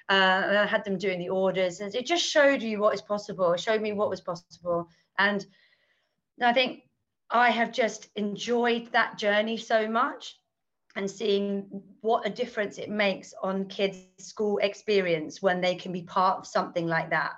Uh, 0.07 0.63
I 0.63 0.65
had 0.65 0.85
them 0.85 0.97
doing 0.97 1.19
the 1.19 1.29
orders. 1.29 1.81
And 1.81 1.93
it 1.93 2.05
just 2.05 2.25
showed 2.25 2.61
you 2.63 2.79
what 2.79 2.93
is 2.93 3.01
possible. 3.01 3.51
It 3.51 3.59
showed 3.59 3.81
me 3.81 3.91
what 3.91 4.09
was 4.09 4.21
possible 4.21 4.89
and 5.17 5.45
I 6.41 6.53
think 6.53 6.83
I 7.29 7.49
have 7.49 7.71
just 7.71 8.07
enjoyed 8.15 8.91
that 8.91 9.17
journey 9.17 9.57
so 9.57 9.87
much 9.87 10.37
and 10.95 11.09
seeing 11.09 11.65
what 12.01 12.25
a 12.25 12.29
difference 12.29 12.77
it 12.77 12.89
makes 12.89 13.33
on 13.43 13.65
kids' 13.65 14.05
school 14.17 14.57
experience 14.59 15.41
when 15.41 15.59
they 15.59 15.75
can 15.75 15.91
be 15.91 16.03
part 16.03 16.39
of 16.39 16.47
something 16.47 16.87
like 16.87 17.09
that. 17.09 17.33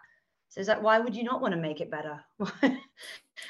So 0.50 0.60
it's 0.60 0.70
like, 0.70 0.82
why 0.82 1.00
would 1.00 1.16
you 1.16 1.24
not 1.24 1.42
want 1.42 1.54
to 1.54 1.60
make 1.60 1.82
it 1.82 1.92
better? 1.92 2.24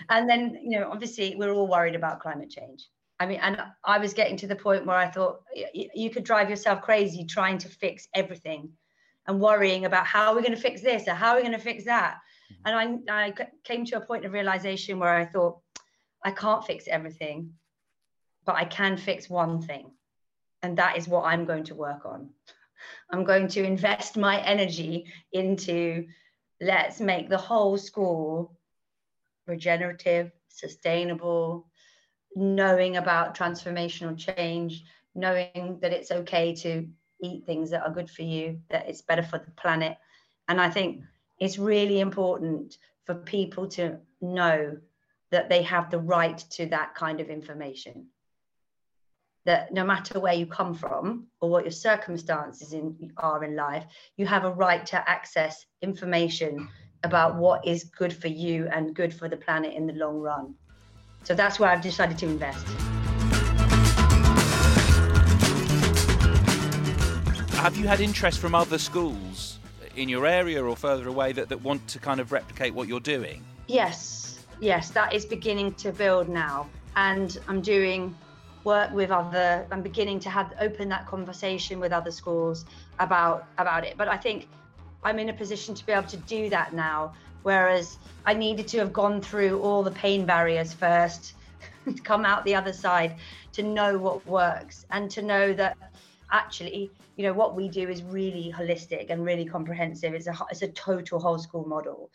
and 0.10 0.30
then, 0.30 0.60
you 0.64 0.80
know, 0.80 0.90
obviously 0.92 1.36
we're 1.38 1.52
all 1.52 1.68
worried 1.68 1.96
about 1.96 2.22
climate 2.22 2.50
change. 2.50 2.88
I 3.20 3.26
mean, 3.26 3.40
and 3.42 3.62
I 3.84 3.98
was 3.98 4.14
getting 4.14 4.38
to 4.38 4.48
the 4.48 4.56
point 4.56 4.86
where 4.86 4.98
I 4.98 5.10
thought 5.10 5.42
you 5.74 6.10
could 6.10 6.24
drive 6.24 6.50
yourself 6.50 6.82
crazy 6.82 7.26
trying 7.26 7.58
to 7.60 7.70
fix 7.70 8.08
everything 8.14 8.72
and 9.28 9.40
worrying 9.42 9.86
about 9.86 10.06
how 10.06 10.30
are 10.30 10.36
we 10.36 10.42
going 10.42 10.56
to 10.56 10.62
fix 10.62 10.82
this 10.82 11.08
or 11.08 11.14
how 11.14 11.32
are 11.32 11.36
we 11.38 11.42
going 11.42 11.54
to 11.54 11.60
fix 11.60 11.86
that. 11.86 12.18
Mm-hmm. 12.66 12.78
And 12.78 13.10
I, 13.10 13.28
I 13.28 13.34
came 13.64 13.86
to 13.86 13.98
a 13.98 14.06
point 14.06 14.26
of 14.26 14.34
realization 14.34 15.00
where 15.00 15.14
I 15.14 15.26
thought, 15.26 15.60
I 16.24 16.32
can't 16.32 16.66
fix 16.66 16.88
everything, 16.88 17.54
but 18.46 18.56
I 18.56 18.66
can 18.66 18.98
fix 18.98 19.30
one 19.30 19.62
thing. 19.62 19.92
And 20.62 20.78
that 20.78 20.98
is 20.98 21.08
what 21.08 21.26
I'm 21.26 21.46
going 21.46 21.66
to 21.66 21.76
work 21.76 22.06
on. 22.06 22.30
I'm 23.12 23.24
going 23.24 23.48
to 23.50 23.64
invest 23.64 24.18
my 24.18 24.42
energy 24.42 25.06
into 25.32 26.08
let's 26.60 27.00
make 27.00 27.30
the 27.30 27.38
whole 27.38 27.78
school 27.78 28.58
regenerative, 29.46 30.32
sustainable, 30.50 31.68
knowing 32.36 32.98
about 32.98 33.36
transformational 33.36 34.18
change, 34.18 34.84
knowing 35.16 35.80
that 35.82 35.94
it's 35.94 36.12
okay 36.12 36.54
to 36.56 36.88
eat 37.24 37.46
things 37.46 37.72
that 37.72 37.84
are 37.84 37.94
good 37.94 38.10
for 38.10 38.24
you, 38.24 38.60
that 38.70 38.88
it's 38.88 39.02
better 39.02 39.24
for 39.24 39.40
the 39.40 39.52
planet. 39.52 39.98
And 40.48 40.62
I 40.62 40.70
think 40.70 41.04
it's 41.40 41.58
really 41.58 42.00
important 42.00 42.78
for 43.06 43.16
people 43.16 43.68
to 43.70 43.98
know 44.22 44.78
that 45.32 45.50
they 45.50 45.64
have 45.64 45.90
the 45.90 46.00
right 46.00 46.38
to 46.52 46.68
that 46.68 46.96
kind 46.96 47.20
of 47.20 47.30
information. 47.30 48.08
That 49.48 49.74
no 49.74 49.86
matter 49.86 50.20
where 50.20 50.34
you 50.34 50.46
come 50.46 50.74
from 50.74 51.28
or 51.40 51.50
what 51.50 51.64
your 51.64 51.72
circumstances 51.72 52.74
in, 52.74 53.14
are 53.16 53.46
in 53.46 53.56
life, 53.56 53.86
you 54.18 54.26
have 54.26 54.44
a 54.44 54.52
right 54.52 54.86
to 54.88 55.10
access 55.10 55.66
information 55.82 56.68
about 57.04 57.38
what 57.38 57.66
is 57.66 57.86
good 57.86 58.12
for 58.12 58.28
you 58.28 58.68
and 58.74 58.94
good 58.94 59.14
for 59.14 59.30
the 59.30 59.38
planet 59.38 59.74
in 59.74 59.88
the 59.88 59.94
long 59.94 60.20
run. 60.20 60.54
So 61.24 61.34
that's 61.34 61.62
where 61.62 61.70
I've 61.70 61.82
decided 61.82 62.18
to 62.18 62.26
invest. 62.26 62.68
Have 67.54 67.78
you 67.78 67.88
had 67.88 68.02
interest 68.02 68.40
from 68.40 68.54
other 68.54 68.78
schools 68.78 69.60
in 69.96 70.10
your 70.10 70.26
area 70.26 70.62
or 70.62 70.76
further 70.76 71.08
away 71.08 71.32
that, 71.32 71.48
that 71.48 71.62
want 71.62 71.88
to 71.88 72.00
kind 72.00 72.20
of 72.20 72.34
replicate 72.34 72.74
what 72.74 72.90
you're 72.90 73.00
doing? 73.00 73.46
Yes, 73.68 74.46
yes, 74.60 74.90
that 74.90 75.14
is 75.14 75.26
beginning 75.26 75.74
to 75.76 75.94
build 75.94 76.28
now. 76.28 76.68
And 76.98 77.38
I'm 77.48 77.62
doing 77.62 78.14
work 78.72 78.92
with 79.00 79.12
other 79.12 79.66
i'm 79.72 79.82
beginning 79.82 80.20
to 80.20 80.30
have 80.30 80.54
open 80.68 80.90
that 80.90 81.06
conversation 81.08 81.80
with 81.80 81.92
other 82.00 82.12
schools 82.12 82.66
about 83.00 83.46
about 83.58 83.82
it. 83.88 83.94
But 83.98 84.08
i 84.08 84.18
think 84.26 84.48
i'm 85.04 85.20
in 85.24 85.30
a 85.30 85.38
position 85.44 85.74
to 85.76 85.86
be 85.86 85.92
able 85.98 86.12
to 86.18 86.22
do 86.38 86.50
that 86.50 86.74
now 86.74 87.14
whereas 87.44 87.98
i 88.26 88.34
needed 88.46 88.68
to 88.74 88.78
have 88.84 88.92
gone 89.02 89.22
through 89.22 89.54
all 89.62 89.82
the 89.90 89.96
pain 90.06 90.26
barriers 90.26 90.74
first 90.74 91.34
come 92.04 92.26
out 92.26 92.44
the 92.46 92.56
other 92.62 92.74
side 92.74 93.16
to 93.54 93.64
know 93.64 93.98
what 93.98 94.26
works 94.40 94.86
and 94.92 95.10
to 95.12 95.22
know 95.22 95.54
that 95.54 95.78
actually 96.32 96.92
you 97.18 97.24
know 97.24 97.34
what 97.34 97.56
we 97.56 97.68
do 97.68 97.90
is 97.90 98.04
really 98.04 98.54
holistic 98.56 99.10
and 99.10 99.26
really 99.26 99.46
comprehensive. 99.46 100.14
It's 100.14 100.28
a 100.28 100.38
it's 100.52 100.62
a 100.62 100.68
total 100.70 101.20
whole 101.20 101.40
school 101.40 101.66
model. 101.68 102.12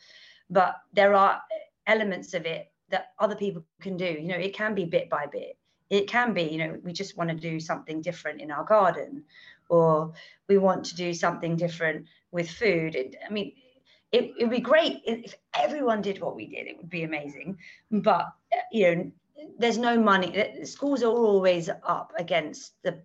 But 0.48 0.76
there 0.92 1.14
are 1.14 1.42
elements 1.86 2.34
of 2.34 2.46
it 2.46 2.70
that 2.90 3.12
other 3.18 3.34
people 3.34 3.64
can 3.80 3.96
do. 3.96 4.04
You 4.06 4.28
know 4.28 4.36
it 4.36 4.54
can 4.54 4.74
be 4.74 4.84
bit 4.84 5.10
by 5.10 5.26
bit 5.26 5.56
it 5.92 6.08
can 6.08 6.32
be 6.32 6.42
you 6.42 6.58
know 6.58 6.78
we 6.82 6.92
just 6.92 7.16
want 7.18 7.28
to 7.28 7.36
do 7.36 7.60
something 7.60 8.00
different 8.00 8.40
in 8.40 8.50
our 8.50 8.64
garden 8.64 9.22
or 9.68 10.12
we 10.48 10.56
want 10.56 10.84
to 10.86 10.96
do 10.96 11.14
something 11.14 11.54
different 11.54 12.06
with 12.32 12.50
food. 12.50 12.94
It, 12.94 13.14
i 13.28 13.32
mean 13.32 13.52
it 14.10 14.34
would 14.38 14.50
be 14.50 14.60
great 14.60 15.00
if 15.06 15.34
everyone 15.54 16.02
did 16.02 16.20
what 16.20 16.36
we 16.36 16.46
did 16.46 16.66
it 16.66 16.76
would 16.78 16.90
be 16.90 17.04
amazing. 17.04 17.58
But 17.90 18.26
you 18.72 18.96
know 18.96 19.12
there's 19.58 19.78
no 19.78 19.98
money 19.98 20.34
eh, 20.34 20.64
schools 20.64 21.02
are 21.02 21.16
always 21.26 21.68
up 21.68 22.12
against 22.18 22.82
the 22.82 22.98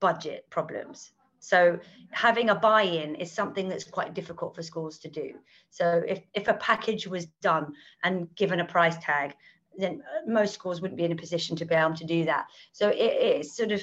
budget 0.00 0.48
problems. 0.50 1.12
So 1.38 1.78
having 2.12 2.50
a 2.50 2.54
buy-in 2.54 3.16
is 3.16 3.32
something 3.32 3.68
that's 3.68 3.84
quite 3.84 4.14
difficult 4.14 4.54
for 4.54 4.62
schools 4.62 4.98
to 5.00 5.08
do. 5.08 5.34
So 5.70 6.02
if, 6.06 6.20
if 6.34 6.46
a 6.46 6.54
package 6.54 7.08
was 7.08 7.26
done 7.42 7.74
and 8.04 8.32
given 8.36 8.60
a 8.60 8.64
price 8.64 8.96
tag, 9.00 9.34
then 9.76 10.02
most 10.26 10.54
schools 10.54 10.80
wouldn't 10.80 10.98
be 10.98 11.04
in 11.04 11.12
a 11.12 11.16
position 11.16 11.56
to 11.56 11.64
be 11.64 11.74
able 11.74 11.94
to 11.94 12.04
do 12.04 12.24
that. 12.24 12.46
So 12.72 12.88
it, 12.88 12.96
it's 12.96 13.56
sort 13.56 13.72
of 13.72 13.82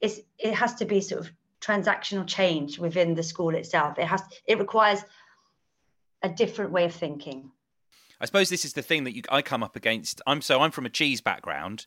it's, 0.00 0.20
it 0.38 0.54
has 0.54 0.74
to 0.76 0.84
be 0.84 1.00
sort 1.00 1.20
of 1.20 1.32
transactional 1.60 2.26
change 2.26 2.78
within 2.78 3.14
the 3.14 3.22
school 3.22 3.54
itself. 3.54 3.98
It 3.98 4.06
has 4.06 4.22
it 4.46 4.58
requires 4.58 5.04
a 6.22 6.28
different 6.28 6.72
way 6.72 6.84
of 6.84 6.94
thinking. 6.94 7.50
I 8.20 8.26
suppose 8.26 8.50
this 8.50 8.66
is 8.66 8.74
the 8.74 8.82
thing 8.82 9.04
that 9.04 9.16
you, 9.16 9.22
I 9.30 9.40
come 9.40 9.62
up 9.62 9.76
against. 9.76 10.20
I'm 10.26 10.42
so 10.42 10.60
I'm 10.60 10.70
from 10.70 10.86
a 10.86 10.90
cheese 10.90 11.20
background, 11.22 11.86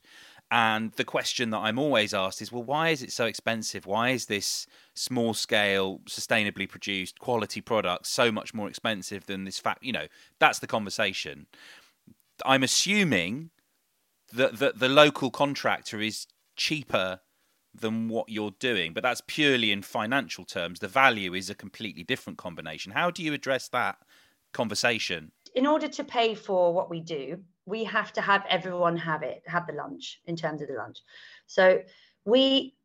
and 0.49 0.91
the 0.93 1.03
question 1.03 1.51
that 1.51 1.59
I'm 1.59 1.79
always 1.79 2.13
asked 2.13 2.41
is, 2.41 2.51
well, 2.51 2.63
why 2.63 2.89
is 2.89 3.01
it 3.01 3.11
so 3.11 3.25
expensive? 3.25 3.85
Why 3.85 4.09
is 4.09 4.25
this 4.25 4.67
small 4.93 5.33
scale, 5.33 5.99
sustainably 6.05 6.67
produced 6.67 7.19
quality 7.19 7.61
product 7.61 8.07
so 8.07 8.31
much 8.31 8.53
more 8.53 8.67
expensive 8.67 9.25
than 9.25 9.45
this 9.45 9.59
fact? 9.59 9.83
You 9.83 9.93
know, 9.93 10.07
that's 10.39 10.59
the 10.59 10.67
conversation. 10.67 11.47
I'm 12.45 12.63
assuming 12.63 13.51
that, 14.33 14.59
that 14.59 14.79
the 14.79 14.89
local 14.89 15.31
contractor 15.31 16.01
is 16.01 16.27
cheaper 16.55 17.19
than 17.73 18.07
what 18.07 18.29
you're 18.29 18.53
doing, 18.59 18.93
but 18.93 19.03
that's 19.03 19.21
purely 19.25 19.71
in 19.71 19.81
financial 19.81 20.45
terms. 20.45 20.79
The 20.79 20.87
value 20.87 21.33
is 21.33 21.49
a 21.49 21.55
completely 21.55 22.03
different 22.03 22.37
combination. 22.37 22.91
How 22.91 23.09
do 23.09 23.23
you 23.23 23.33
address 23.33 23.67
that 23.69 23.97
conversation? 24.53 25.31
In 25.55 25.65
order 25.65 25.87
to 25.87 26.03
pay 26.03 26.35
for 26.35 26.73
what 26.73 26.89
we 26.89 26.99
do, 26.99 27.39
we 27.65 27.83
have 27.85 28.13
to 28.13 28.21
have 28.21 28.43
everyone 28.49 28.97
have 28.97 29.23
it, 29.23 29.43
have 29.47 29.67
the 29.67 29.73
lunch 29.73 30.21
in 30.25 30.35
terms 30.35 30.61
of 30.61 30.67
the 30.67 30.75
lunch. 30.75 30.99
So 31.47 31.81
we 32.25 32.75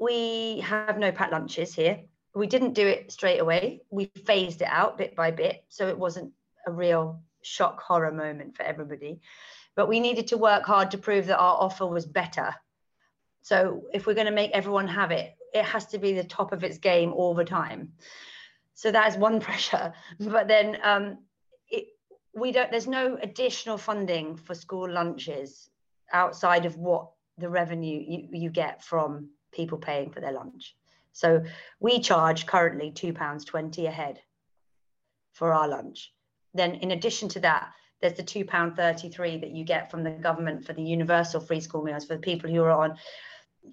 we 0.00 0.60
have 0.60 0.98
no 0.98 1.10
packed 1.10 1.32
lunches 1.32 1.74
here. 1.74 2.00
We 2.34 2.46
didn't 2.46 2.74
do 2.74 2.86
it 2.86 3.10
straight 3.10 3.38
away. 3.38 3.80
We 3.90 4.10
phased 4.26 4.60
it 4.60 4.68
out 4.70 4.98
bit 4.98 5.16
by 5.16 5.30
bit, 5.30 5.64
so 5.68 5.88
it 5.88 5.98
wasn't 5.98 6.32
a 6.66 6.70
real 6.72 7.22
shock 7.46 7.82
horror 7.82 8.12
moment 8.12 8.56
for 8.56 8.62
everybody. 8.62 9.20
But 9.74 9.88
we 9.88 10.00
needed 10.00 10.28
to 10.28 10.38
work 10.38 10.64
hard 10.64 10.90
to 10.92 10.98
prove 10.98 11.26
that 11.26 11.38
our 11.38 11.56
offer 11.56 11.86
was 11.86 12.06
better. 12.06 12.54
So 13.42 13.82
if 13.92 14.06
we're 14.06 14.14
going 14.14 14.26
to 14.26 14.32
make 14.32 14.50
everyone 14.52 14.88
have 14.88 15.10
it, 15.10 15.34
it 15.54 15.64
has 15.64 15.86
to 15.86 15.98
be 15.98 16.14
the 16.14 16.24
top 16.24 16.52
of 16.52 16.64
its 16.64 16.78
game 16.78 17.12
all 17.12 17.34
the 17.34 17.44
time. 17.44 17.92
So 18.74 18.90
that 18.90 19.08
is 19.08 19.16
one 19.16 19.40
pressure. 19.48 19.92
But 20.18 20.48
then 20.48 20.78
um, 20.82 21.18
we 22.36 22.52
don't 22.52 22.70
there's 22.70 22.86
no 22.86 23.18
additional 23.20 23.78
funding 23.78 24.36
for 24.36 24.54
school 24.54 24.88
lunches 24.88 25.70
outside 26.12 26.66
of 26.66 26.76
what 26.76 27.10
the 27.38 27.48
revenue 27.48 27.98
you, 28.06 28.28
you 28.30 28.50
get 28.50 28.84
from 28.84 29.30
people 29.52 29.78
paying 29.78 30.10
for 30.10 30.20
their 30.20 30.32
lunch 30.32 30.76
so 31.12 31.42
we 31.80 31.98
charge 31.98 32.46
currently 32.46 32.90
two 32.90 33.12
pounds 33.12 33.44
20 33.44 33.86
a 33.86 33.90
head 33.90 34.20
for 35.32 35.52
our 35.52 35.66
lunch 35.66 36.12
then 36.56 36.74
in 36.76 36.92
addition 36.92 37.28
to 37.28 37.40
that 37.40 37.72
there's 38.00 38.14
the 38.14 38.22
two 38.22 38.44
pound 38.44 38.76
33 38.76 39.38
that 39.38 39.50
you 39.50 39.64
get 39.64 39.90
from 39.90 40.02
the 40.02 40.10
government 40.10 40.64
for 40.64 40.72
the 40.72 40.82
universal 40.82 41.40
free 41.40 41.60
school 41.60 41.82
meals 41.82 42.04
for 42.04 42.14
the 42.14 42.20
people 42.20 42.50
who 42.50 42.62
are 42.62 42.70
on 42.70 42.96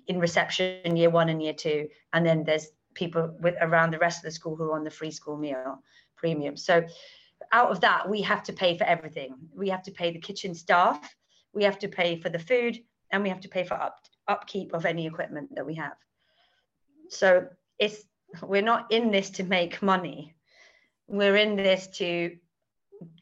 in 0.07 0.19
reception 0.19 0.95
year 0.95 1.09
one 1.09 1.29
and 1.29 1.41
year 1.41 1.53
two 1.53 1.87
and 2.13 2.25
then 2.25 2.43
there's 2.43 2.67
people 2.93 3.35
with 3.39 3.55
around 3.61 3.91
the 3.91 3.99
rest 3.99 4.19
of 4.19 4.23
the 4.23 4.31
school 4.31 4.55
who 4.55 4.63
are 4.63 4.75
on 4.75 4.83
the 4.83 4.89
free 4.89 5.11
school 5.11 5.37
meal 5.37 5.79
premium 6.15 6.55
so 6.55 6.83
out 7.51 7.71
of 7.71 7.81
that, 7.81 8.09
we 8.09 8.21
have 8.21 8.43
to 8.43 8.53
pay 8.53 8.77
for 8.77 8.83
everything. 8.85 9.35
We 9.55 9.69
have 9.69 9.83
to 9.83 9.91
pay 9.91 10.11
the 10.11 10.19
kitchen 10.19 10.55
staff, 10.55 11.15
we 11.53 11.63
have 11.63 11.79
to 11.79 11.87
pay 11.87 12.19
for 12.19 12.29
the 12.29 12.39
food, 12.39 12.79
and 13.11 13.23
we 13.23 13.29
have 13.29 13.41
to 13.41 13.49
pay 13.49 13.63
for 13.63 13.75
up, 13.75 13.99
upkeep 14.27 14.73
of 14.73 14.85
any 14.85 15.05
equipment 15.05 15.55
that 15.55 15.65
we 15.65 15.75
have. 15.75 15.95
So 17.09 17.47
it's 17.77 18.03
we're 18.41 18.63
not 18.63 18.91
in 18.91 19.11
this 19.11 19.29
to 19.31 19.43
make 19.43 19.81
money. 19.81 20.33
We're 21.07 21.35
in 21.35 21.55
this 21.55 21.87
to 21.97 22.35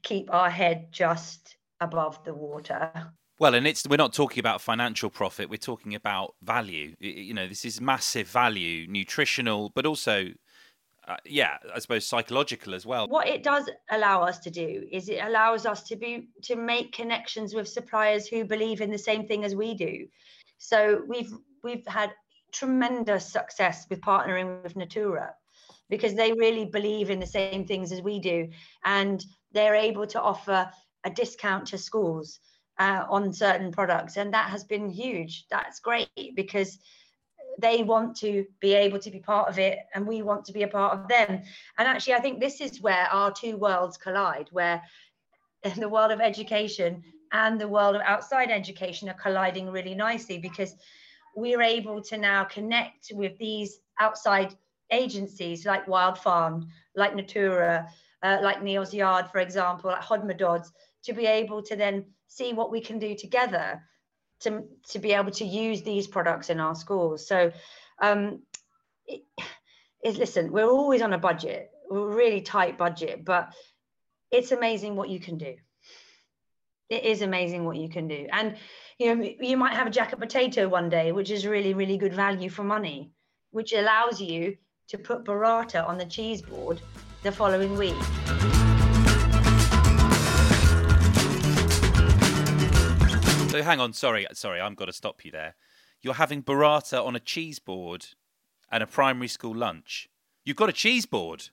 keep 0.03 0.33
our 0.33 0.49
head 0.49 0.91
just 0.91 1.57
above 1.79 2.23
the 2.23 2.33
water. 2.33 2.91
Well, 3.39 3.55
and 3.55 3.65
it's 3.65 3.87
we're 3.87 3.97
not 3.97 4.13
talking 4.13 4.39
about 4.39 4.61
financial 4.61 5.09
profit. 5.09 5.49
We're 5.49 5.57
talking 5.57 5.95
about 5.95 6.35
value. 6.43 6.95
You 6.99 7.33
know, 7.33 7.47
this 7.47 7.65
is 7.65 7.81
massive 7.81 8.27
value, 8.27 8.85
nutritional, 8.87 9.71
but 9.73 9.85
also 9.85 10.29
uh, 11.07 11.17
yeah, 11.25 11.57
I 11.73 11.79
suppose 11.79 12.05
psychological 12.05 12.75
as 12.75 12.85
well. 12.85 13.07
What 13.07 13.27
it 13.27 13.43
does 13.43 13.69
allow 13.89 14.21
us 14.21 14.37
to 14.39 14.51
do 14.51 14.87
is 14.91 15.09
it 15.09 15.23
allows 15.23 15.65
us 15.65 15.83
to 15.83 15.95
be 15.95 16.29
to 16.43 16.55
make 16.55 16.93
connections 16.93 17.55
with 17.55 17.67
suppliers 17.67 18.27
who 18.27 18.45
believe 18.45 18.81
in 18.81 18.91
the 18.91 18.97
same 18.97 19.27
thing 19.27 19.43
as 19.43 19.55
we 19.55 19.73
do. 19.73 20.07
So 20.59 21.03
we've 21.07 21.33
we've 21.63 21.85
had 21.87 22.11
tremendous 22.51 23.25
success 23.25 23.87
with 23.89 24.01
partnering 24.01 24.61
with 24.61 24.75
Natoora 24.75 25.31
because 25.91 26.15
they 26.15 26.31
really 26.31 26.65
believe 26.65 27.09
in 27.11 27.19
the 27.19 27.27
same 27.27 27.65
things 27.65 27.91
as 27.91 28.01
we 28.01 28.17
do. 28.17 28.49
And 28.83 29.23
they're 29.51 29.75
able 29.75 30.07
to 30.07 30.21
offer 30.21 30.71
a 31.03 31.09
discount 31.09 31.67
to 31.67 31.77
schools 31.77 32.39
uh, 32.79 33.03
on 33.09 33.33
certain 33.33 33.71
products. 33.71 34.15
And 34.15 34.33
that 34.33 34.49
has 34.49 34.63
been 34.63 34.89
huge. 34.89 35.45
That's 35.51 35.81
great 35.81 36.09
because 36.33 36.79
they 37.59 37.83
want 37.83 38.15
to 38.15 38.45
be 38.61 38.73
able 38.73 38.99
to 38.99 39.11
be 39.11 39.19
part 39.19 39.49
of 39.49 39.59
it 39.59 39.79
and 39.93 40.07
we 40.07 40.21
want 40.21 40.45
to 40.45 40.53
be 40.53 40.63
a 40.63 40.67
part 40.67 40.97
of 40.97 41.07
them. 41.09 41.43
And 41.77 41.87
actually 41.87 42.13
i 42.13 42.21
think 42.21 42.39
this 42.39 42.61
is 42.61 42.81
where 42.81 43.07
our 43.11 43.29
two 43.29 43.57
worlds 43.57 43.97
collide 43.97 44.47
where 44.51 44.81
the 45.77 45.89
world 45.89 46.11
of 46.11 46.21
education 46.21 47.03
and 47.33 47.59
the 47.59 47.67
world 47.67 47.95
of 47.95 48.01
outside 48.03 48.49
education 48.49 49.09
are 49.09 49.21
colliding 49.21 49.69
really 49.69 49.95
nicely 49.95 50.37
because 50.37 50.73
we're 51.35 51.61
able 51.61 52.01
to 52.01 52.17
now 52.17 52.45
connect 52.45 53.11
with 53.13 53.37
these 53.37 53.79
outside 53.99 54.55
agencies 54.91 55.65
like 55.65 55.85
Wildfarmed 55.85 56.67
like 56.95 57.13
natoora 57.13 57.87
uh, 58.23 58.37
like 58.41 58.61
Neal's 58.61 58.93
yard 58.93 59.27
for 59.31 59.39
example 59.39 59.89
like 59.89 60.01
hodmedod's 60.01 60.71
to 61.03 61.13
be 61.13 61.25
able 61.25 61.63
to 61.63 61.75
then 61.75 62.05
see 62.27 62.53
what 62.53 62.71
we 62.71 62.81
can 62.81 62.99
do 62.99 63.15
together 63.15 63.81
to, 64.41 64.63
to 64.89 64.99
be 64.99 65.13
able 65.13 65.31
to 65.31 65.45
use 65.45 65.81
these 65.81 66.07
products 66.07 66.49
in 66.49 66.59
our 66.59 66.75
schools. 66.75 67.27
So, 67.27 67.51
um, 68.01 68.41
it, 69.05 69.21
it, 70.03 70.17
listen, 70.17 70.51
we're 70.51 70.69
always 70.69 71.01
on 71.01 71.13
a 71.13 71.17
budget, 71.17 71.69
we're 71.89 72.13
really 72.13 72.41
tight 72.41 72.77
budget, 72.77 73.23
but 73.23 73.53
it's 74.31 74.51
amazing 74.51 74.95
what 74.95 75.09
you 75.09 75.19
can 75.19 75.37
do. 75.37 75.55
It 76.89 77.05
is 77.05 77.21
amazing 77.21 77.65
what 77.65 77.77
you 77.77 77.89
can 77.89 78.07
do. 78.07 78.27
And 78.31 78.57
you 78.97 79.15
know, 79.15 79.29
you 79.39 79.57
might 79.57 79.73
have 79.73 79.87
a 79.87 79.91
jacket 79.91 80.19
potato 80.19 80.67
one 80.67 80.89
day, 80.89 81.11
which 81.11 81.31
is 81.31 81.45
really, 81.45 81.73
really 81.73 81.97
good 81.97 82.13
value 82.13 82.49
for 82.49 82.63
money, 82.63 83.11
which 83.51 83.73
allows 83.73 84.19
you 84.19 84.57
to 84.87 84.97
put 84.97 85.23
burrata 85.23 85.87
on 85.87 85.97
the 85.97 86.05
cheese 86.05 86.41
board 86.41 86.81
the 87.23 87.31
following 87.31 87.77
week. 87.77 87.95
So 93.51 93.61
hang 93.61 93.79
on, 93.81 93.91
sorry, 93.93 94.25
sorry, 94.33 94.61
I've 94.61 94.75
got 94.77 94.85
to 94.85 94.93
stop 94.93 95.25
you 95.25 95.31
there. 95.31 95.55
You're 96.01 96.13
having 96.13 96.41
burrata 96.41 97.05
on 97.05 97.15
a 97.15 97.19
cheese 97.19 97.59
board 97.59 98.05
and 98.71 98.81
a 98.81 98.87
primary 98.87 99.27
school 99.27 99.55
lunch. 99.55 100.09
You've 100.45 100.55
got 100.55 100.69
a 100.69 100.73
cheese 100.73 101.05
board. 101.05 101.49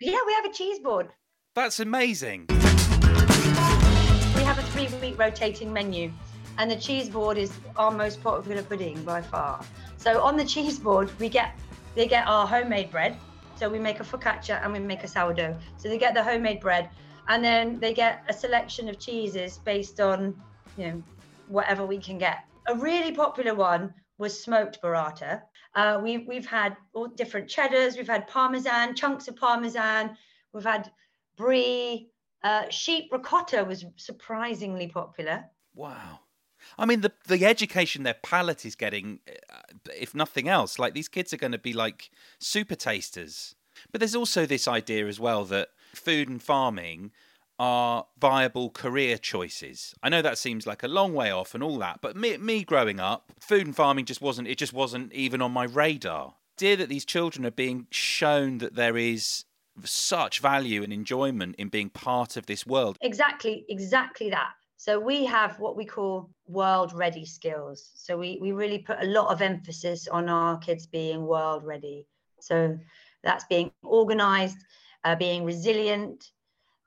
Yeah, 0.00 0.18
we 0.26 0.32
have 0.32 0.46
a 0.46 0.52
cheese 0.52 0.78
board. 0.78 1.10
That's 1.54 1.78
amazing. 1.78 2.46
We 2.48 4.42
have 4.42 4.58
a 4.58 4.62
three 4.70 4.88
week 4.98 5.18
rotating 5.18 5.72
menu, 5.72 6.10
and 6.56 6.70
the 6.70 6.76
cheese 6.76 7.10
board 7.10 7.36
is 7.36 7.52
our 7.76 7.90
most 7.90 8.22
popular 8.22 8.62
pudding 8.62 9.02
by 9.04 9.20
far. 9.20 9.62
So 9.98 10.22
on 10.22 10.36
the 10.36 10.44
cheese 10.44 10.78
board, 10.78 11.10
we 11.20 11.28
get 11.28 11.54
they 11.94 12.06
get 12.06 12.26
our 12.26 12.46
homemade 12.46 12.90
bread. 12.90 13.16
So 13.56 13.68
we 13.68 13.78
make 13.78 14.00
a 14.00 14.04
focaccia 14.04 14.62
and 14.64 14.72
we 14.72 14.78
make 14.80 15.04
a 15.04 15.08
sourdough. 15.08 15.56
So 15.76 15.88
they 15.88 15.98
get 15.98 16.14
the 16.14 16.22
homemade 16.22 16.60
bread, 16.60 16.90
and 17.28 17.44
then 17.44 17.78
they 17.78 17.94
get 17.94 18.24
a 18.28 18.32
selection 18.32 18.88
of 18.88 18.98
cheeses 18.98 19.58
based 19.58 20.00
on 20.00 20.34
you 20.76 20.88
know 20.88 21.02
whatever 21.48 21.86
we 21.86 21.98
can 21.98 22.18
get. 22.18 22.44
A 22.66 22.74
really 22.74 23.12
popular 23.12 23.54
one 23.54 23.94
was 24.18 24.42
smoked 24.42 24.80
burrata. 24.82 25.42
Uh, 25.74 26.00
we've 26.02 26.26
we've 26.26 26.46
had 26.46 26.76
all 26.94 27.08
different 27.08 27.48
cheddars. 27.48 27.96
We've 27.96 28.08
had 28.08 28.26
parmesan, 28.26 28.94
chunks 28.94 29.28
of 29.28 29.36
parmesan. 29.36 30.16
We've 30.52 30.64
had 30.64 30.90
brie. 31.36 32.08
Uh, 32.42 32.68
sheep 32.70 33.08
ricotta 33.12 33.62
was 33.62 33.84
surprisingly 33.96 34.88
popular. 34.88 35.44
Wow. 35.74 36.18
I 36.78 36.86
mean, 36.86 37.00
the 37.00 37.12
the 37.26 37.44
education 37.46 38.02
their 38.02 38.14
palate 38.14 38.64
is 38.64 38.74
getting, 38.74 39.20
uh, 39.28 39.58
if 39.98 40.14
nothing 40.14 40.48
else, 40.48 40.78
like 40.78 40.94
these 40.94 41.08
kids 41.08 41.32
are 41.32 41.38
going 41.38 41.52
to 41.52 41.58
be 41.58 41.72
like 41.72 42.10
super 42.38 42.74
tasters. 42.74 43.54
But 43.90 44.00
there's 44.00 44.14
also 44.14 44.46
this 44.46 44.68
idea 44.68 45.06
as 45.06 45.18
well 45.18 45.44
that 45.46 45.68
food 45.94 46.28
and 46.28 46.42
farming 46.42 47.12
are 47.58 48.06
viable 48.18 48.70
career 48.70 49.18
choices. 49.18 49.94
I 50.02 50.08
know 50.08 50.22
that 50.22 50.38
seems 50.38 50.66
like 50.66 50.82
a 50.82 50.88
long 50.88 51.14
way 51.14 51.30
off 51.30 51.54
and 51.54 51.62
all 51.62 51.78
that, 51.78 52.00
but 52.00 52.16
me, 52.16 52.36
me 52.36 52.64
growing 52.64 52.98
up, 52.98 53.32
food 53.40 53.66
and 53.66 53.76
farming 53.76 54.06
just 54.06 54.20
wasn't 54.20 54.48
it 54.48 54.58
just 54.58 54.72
wasn't 54.72 55.12
even 55.12 55.42
on 55.42 55.52
my 55.52 55.64
radar. 55.64 56.34
Dear 56.56 56.76
that 56.76 56.88
these 56.88 57.04
children 57.04 57.46
are 57.46 57.50
being 57.52 57.86
shown 57.90 58.58
that 58.58 58.74
there 58.74 58.96
is 58.96 59.44
such 59.84 60.40
value 60.40 60.82
and 60.82 60.92
enjoyment 60.92 61.54
in 61.56 61.68
being 61.68 61.88
part 61.88 62.36
of 62.36 62.46
this 62.46 62.66
world. 62.66 62.98
Exactly, 63.00 63.64
exactly 63.68 64.30
that. 64.30 64.52
So 64.82 64.98
we 64.98 65.26
have 65.26 65.60
what 65.60 65.76
we 65.76 65.86
call 65.86 66.30
world 66.48 66.92
ready 66.92 67.24
skills. 67.24 67.92
So 67.94 68.18
we, 68.18 68.40
we 68.42 68.52
really 68.52 68.80
put 68.80 69.00
a 69.00 69.06
lot 69.06 69.32
of 69.32 69.40
emphasis 69.40 70.08
on 70.08 70.28
our 70.28 70.58
kids 70.58 70.88
being 70.88 71.24
world 71.26 71.64
ready. 71.64 72.08
So 72.40 72.78
that's 73.22 73.44
being 73.44 73.70
organized, 73.84 74.58
uh, 75.04 75.14
being 75.14 75.44
resilient, 75.44 76.24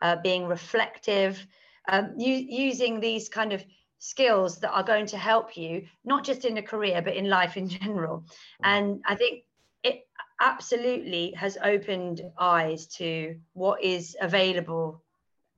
uh, 0.01 0.17
being 0.23 0.45
reflective, 0.45 1.47
um, 1.87 2.13
u- 2.17 2.45
using 2.49 2.99
these 2.99 3.29
kind 3.29 3.53
of 3.53 3.63
skills 3.99 4.59
that 4.59 4.71
are 4.73 4.83
going 4.83 5.05
to 5.07 5.17
help 5.17 5.55
you, 5.55 5.87
not 6.03 6.25
just 6.25 6.43
in 6.45 6.57
a 6.57 6.61
career, 6.63 7.01
but 7.01 7.15
in 7.15 7.29
life 7.29 7.55
in 7.55 7.69
general. 7.79 8.25
And 8.63 9.01
I 9.07 9.15
think 9.15 9.45
it 9.83 10.07
absolutely 10.41 11.33
has 11.37 11.57
opened 11.63 12.21
eyes 12.37 12.87
to 12.97 13.39
what 13.53 13.83
is 13.83 14.17
available 14.21 15.04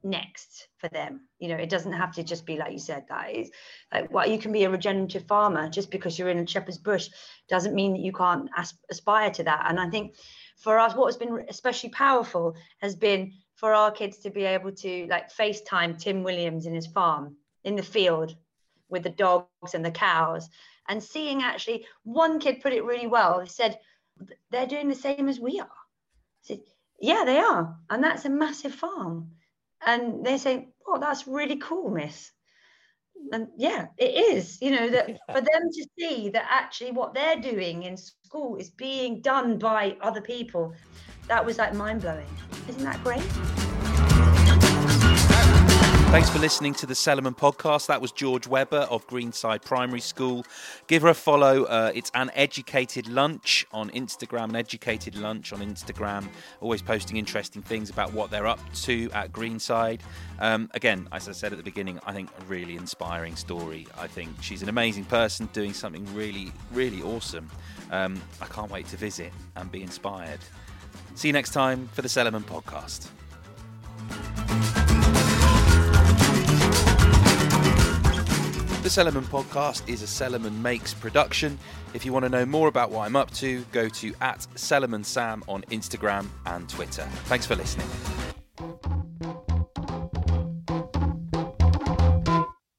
next 0.03 0.67
for 0.77 0.87
them 0.89 1.21
you 1.39 1.49
know 1.49 1.55
it 1.55 1.69
doesn't 1.69 1.93
have 1.93 2.13
to 2.13 2.23
just 2.23 2.45
be 2.45 2.55
like 2.55 2.71
you 2.71 2.79
said 2.79 3.03
that 3.09 3.35
is 3.35 3.49
like 3.91 4.11
well 4.11 4.27
you 4.27 4.37
can 4.37 4.51
be 4.51 4.63
a 4.63 4.69
regenerative 4.69 5.25
farmer 5.27 5.69
just 5.69 5.89
because 5.89 6.17
you're 6.17 6.29
in 6.29 6.37
a 6.37 6.47
shepherd's 6.47 6.77
bush 6.77 7.09
doesn't 7.49 7.73
mean 7.73 7.93
that 7.93 8.01
you 8.01 8.13
can't 8.13 8.49
as- 8.55 8.75
aspire 8.91 9.31
to 9.31 9.43
that 9.43 9.65
and 9.67 9.79
i 9.79 9.89
think 9.89 10.15
for 10.57 10.79
us 10.79 10.95
what 10.95 11.07
has 11.07 11.17
been 11.17 11.45
especially 11.49 11.89
powerful 11.89 12.55
has 12.79 12.95
been 12.95 13.33
for 13.57 13.73
our 13.73 13.91
kids 13.91 14.19
to 14.19 14.29
be 14.29 14.43
able 14.43 14.71
to 14.71 15.07
like 15.09 15.33
FaceTime 15.33 15.97
Tim 15.99 16.23
Williams 16.23 16.67
in 16.67 16.75
his 16.75 16.87
farm 16.87 17.35
in 17.63 17.75
the 17.75 17.83
field 17.83 18.35
with 18.87 19.03
the 19.03 19.09
dogs 19.09 19.73
and 19.73 19.83
the 19.83 19.91
cows 19.91 20.47
and 20.87 21.03
seeing 21.03 21.41
actually 21.41 21.85
one 22.03 22.39
kid 22.39 22.61
put 22.61 22.71
it 22.71 22.85
really 22.85 23.07
well. 23.07 23.39
He 23.39 23.49
said, 23.49 23.79
they're 24.51 24.67
doing 24.67 24.87
the 24.87 24.95
same 24.95 25.27
as 25.27 25.39
we 25.39 25.59
are. 25.59 25.65
I 25.65 26.43
said, 26.43 26.59
yeah, 27.01 27.23
they 27.25 27.39
are. 27.39 27.75
And 27.89 28.03
that's 28.03 28.25
a 28.25 28.29
massive 28.29 28.73
farm. 28.73 29.31
And 29.85 30.25
they 30.25 30.37
say, 30.37 30.69
oh, 30.87 30.99
that's 30.99 31.27
really 31.27 31.57
cool, 31.57 31.89
miss. 31.89 32.31
And 33.31 33.47
yeah, 33.57 33.87
it 33.97 34.35
is, 34.35 34.61
you 34.61 34.71
know, 34.71 34.89
that 34.89 35.07
for 35.31 35.41
them 35.41 35.69
to 35.73 35.87
see 35.97 36.29
that 36.29 36.47
actually 36.49 36.91
what 36.91 37.13
they're 37.13 37.39
doing 37.39 37.83
in 37.83 37.97
school 37.97 38.55
is 38.55 38.69
being 38.69 39.21
done 39.21 39.57
by 39.57 39.97
other 40.01 40.21
people 40.21 40.73
that 41.27 41.45
was 41.45 41.57
like 41.57 41.73
mind 41.73 42.01
blowing. 42.01 42.27
Isn't 42.67 42.83
that 42.83 43.03
great? 43.03 43.66
Thanks 46.09 46.29
for 46.29 46.39
listening 46.39 46.73
to 46.75 46.85
the 46.85 46.93
Cellarman 46.93 47.37
podcast. 47.37 47.87
That 47.87 48.01
was 48.01 48.13
George 48.13 48.47
Webber 48.47 48.87
of 48.89 49.05
Greenside 49.07 49.61
Primary 49.61 49.99
School. 49.99 50.45
Give 50.87 51.01
her 51.01 51.09
a 51.09 51.13
follow. 51.13 51.65
Uh, 51.65 51.91
it's 51.93 52.09
an 52.15 52.31
educated 52.33 53.07
lunch 53.09 53.67
on 53.73 53.89
Instagram, 53.91 54.45
an 54.45 54.55
educated 54.55 55.15
lunch 55.15 55.51
on 55.51 55.59
Instagram. 55.59 56.29
Always 56.61 56.81
posting 56.81 57.17
interesting 57.17 57.61
things 57.61 57.89
about 57.89 58.13
what 58.13 58.31
they're 58.31 58.47
up 58.47 58.59
to 58.83 59.11
at 59.13 59.33
Greenside. 59.33 59.99
Um, 60.39 60.71
again, 60.73 61.09
as 61.11 61.27
I 61.27 61.33
said 61.33 61.51
at 61.51 61.57
the 61.57 61.63
beginning, 61.63 61.99
I 62.05 62.13
think 62.13 62.29
a 62.39 62.45
really 62.45 62.77
inspiring 62.77 63.35
story. 63.35 63.85
I 63.97 64.07
think 64.07 64.29
she's 64.41 64.63
an 64.63 64.69
amazing 64.69 65.05
person 65.05 65.49
doing 65.51 65.73
something 65.73 66.07
really, 66.15 66.53
really 66.71 67.03
awesome. 67.03 67.49
Um, 67.91 68.19
I 68.41 68.45
can't 68.45 68.71
wait 68.71 68.87
to 68.87 68.97
visit 68.97 69.33
and 69.57 69.69
be 69.69 69.83
inspired. 69.83 70.39
See 71.15 71.27
you 71.27 71.33
next 71.33 71.51
time 71.51 71.89
for 71.93 72.01
the 72.01 72.07
Cellarman 72.07 72.43
podcast. 72.43 73.09
The 78.87 79.03
Cellarman 79.03 79.25
podcast 79.25 79.89
is 79.89 80.01
a 80.01 80.05
Cellarman 80.05 80.61
Makes 80.61 80.93
production. 80.93 81.59
If 81.93 82.05
you 82.05 82.13
want 82.13 82.23
to 82.23 82.29
know 82.29 82.45
more 82.45 82.69
about 82.69 82.89
what 82.89 83.01
I'm 83.01 83.17
up 83.17 83.29
to, 83.31 83.65
go 83.73 83.89
to 83.89 84.13
at 84.21 84.47
Cellarman 84.55 85.03
Sam 85.03 85.43
on 85.49 85.63
Instagram 85.63 86.29
and 86.45 86.69
Twitter. 86.69 87.03
Thanks 87.25 87.45
for 87.45 87.57
listening. 87.57 87.85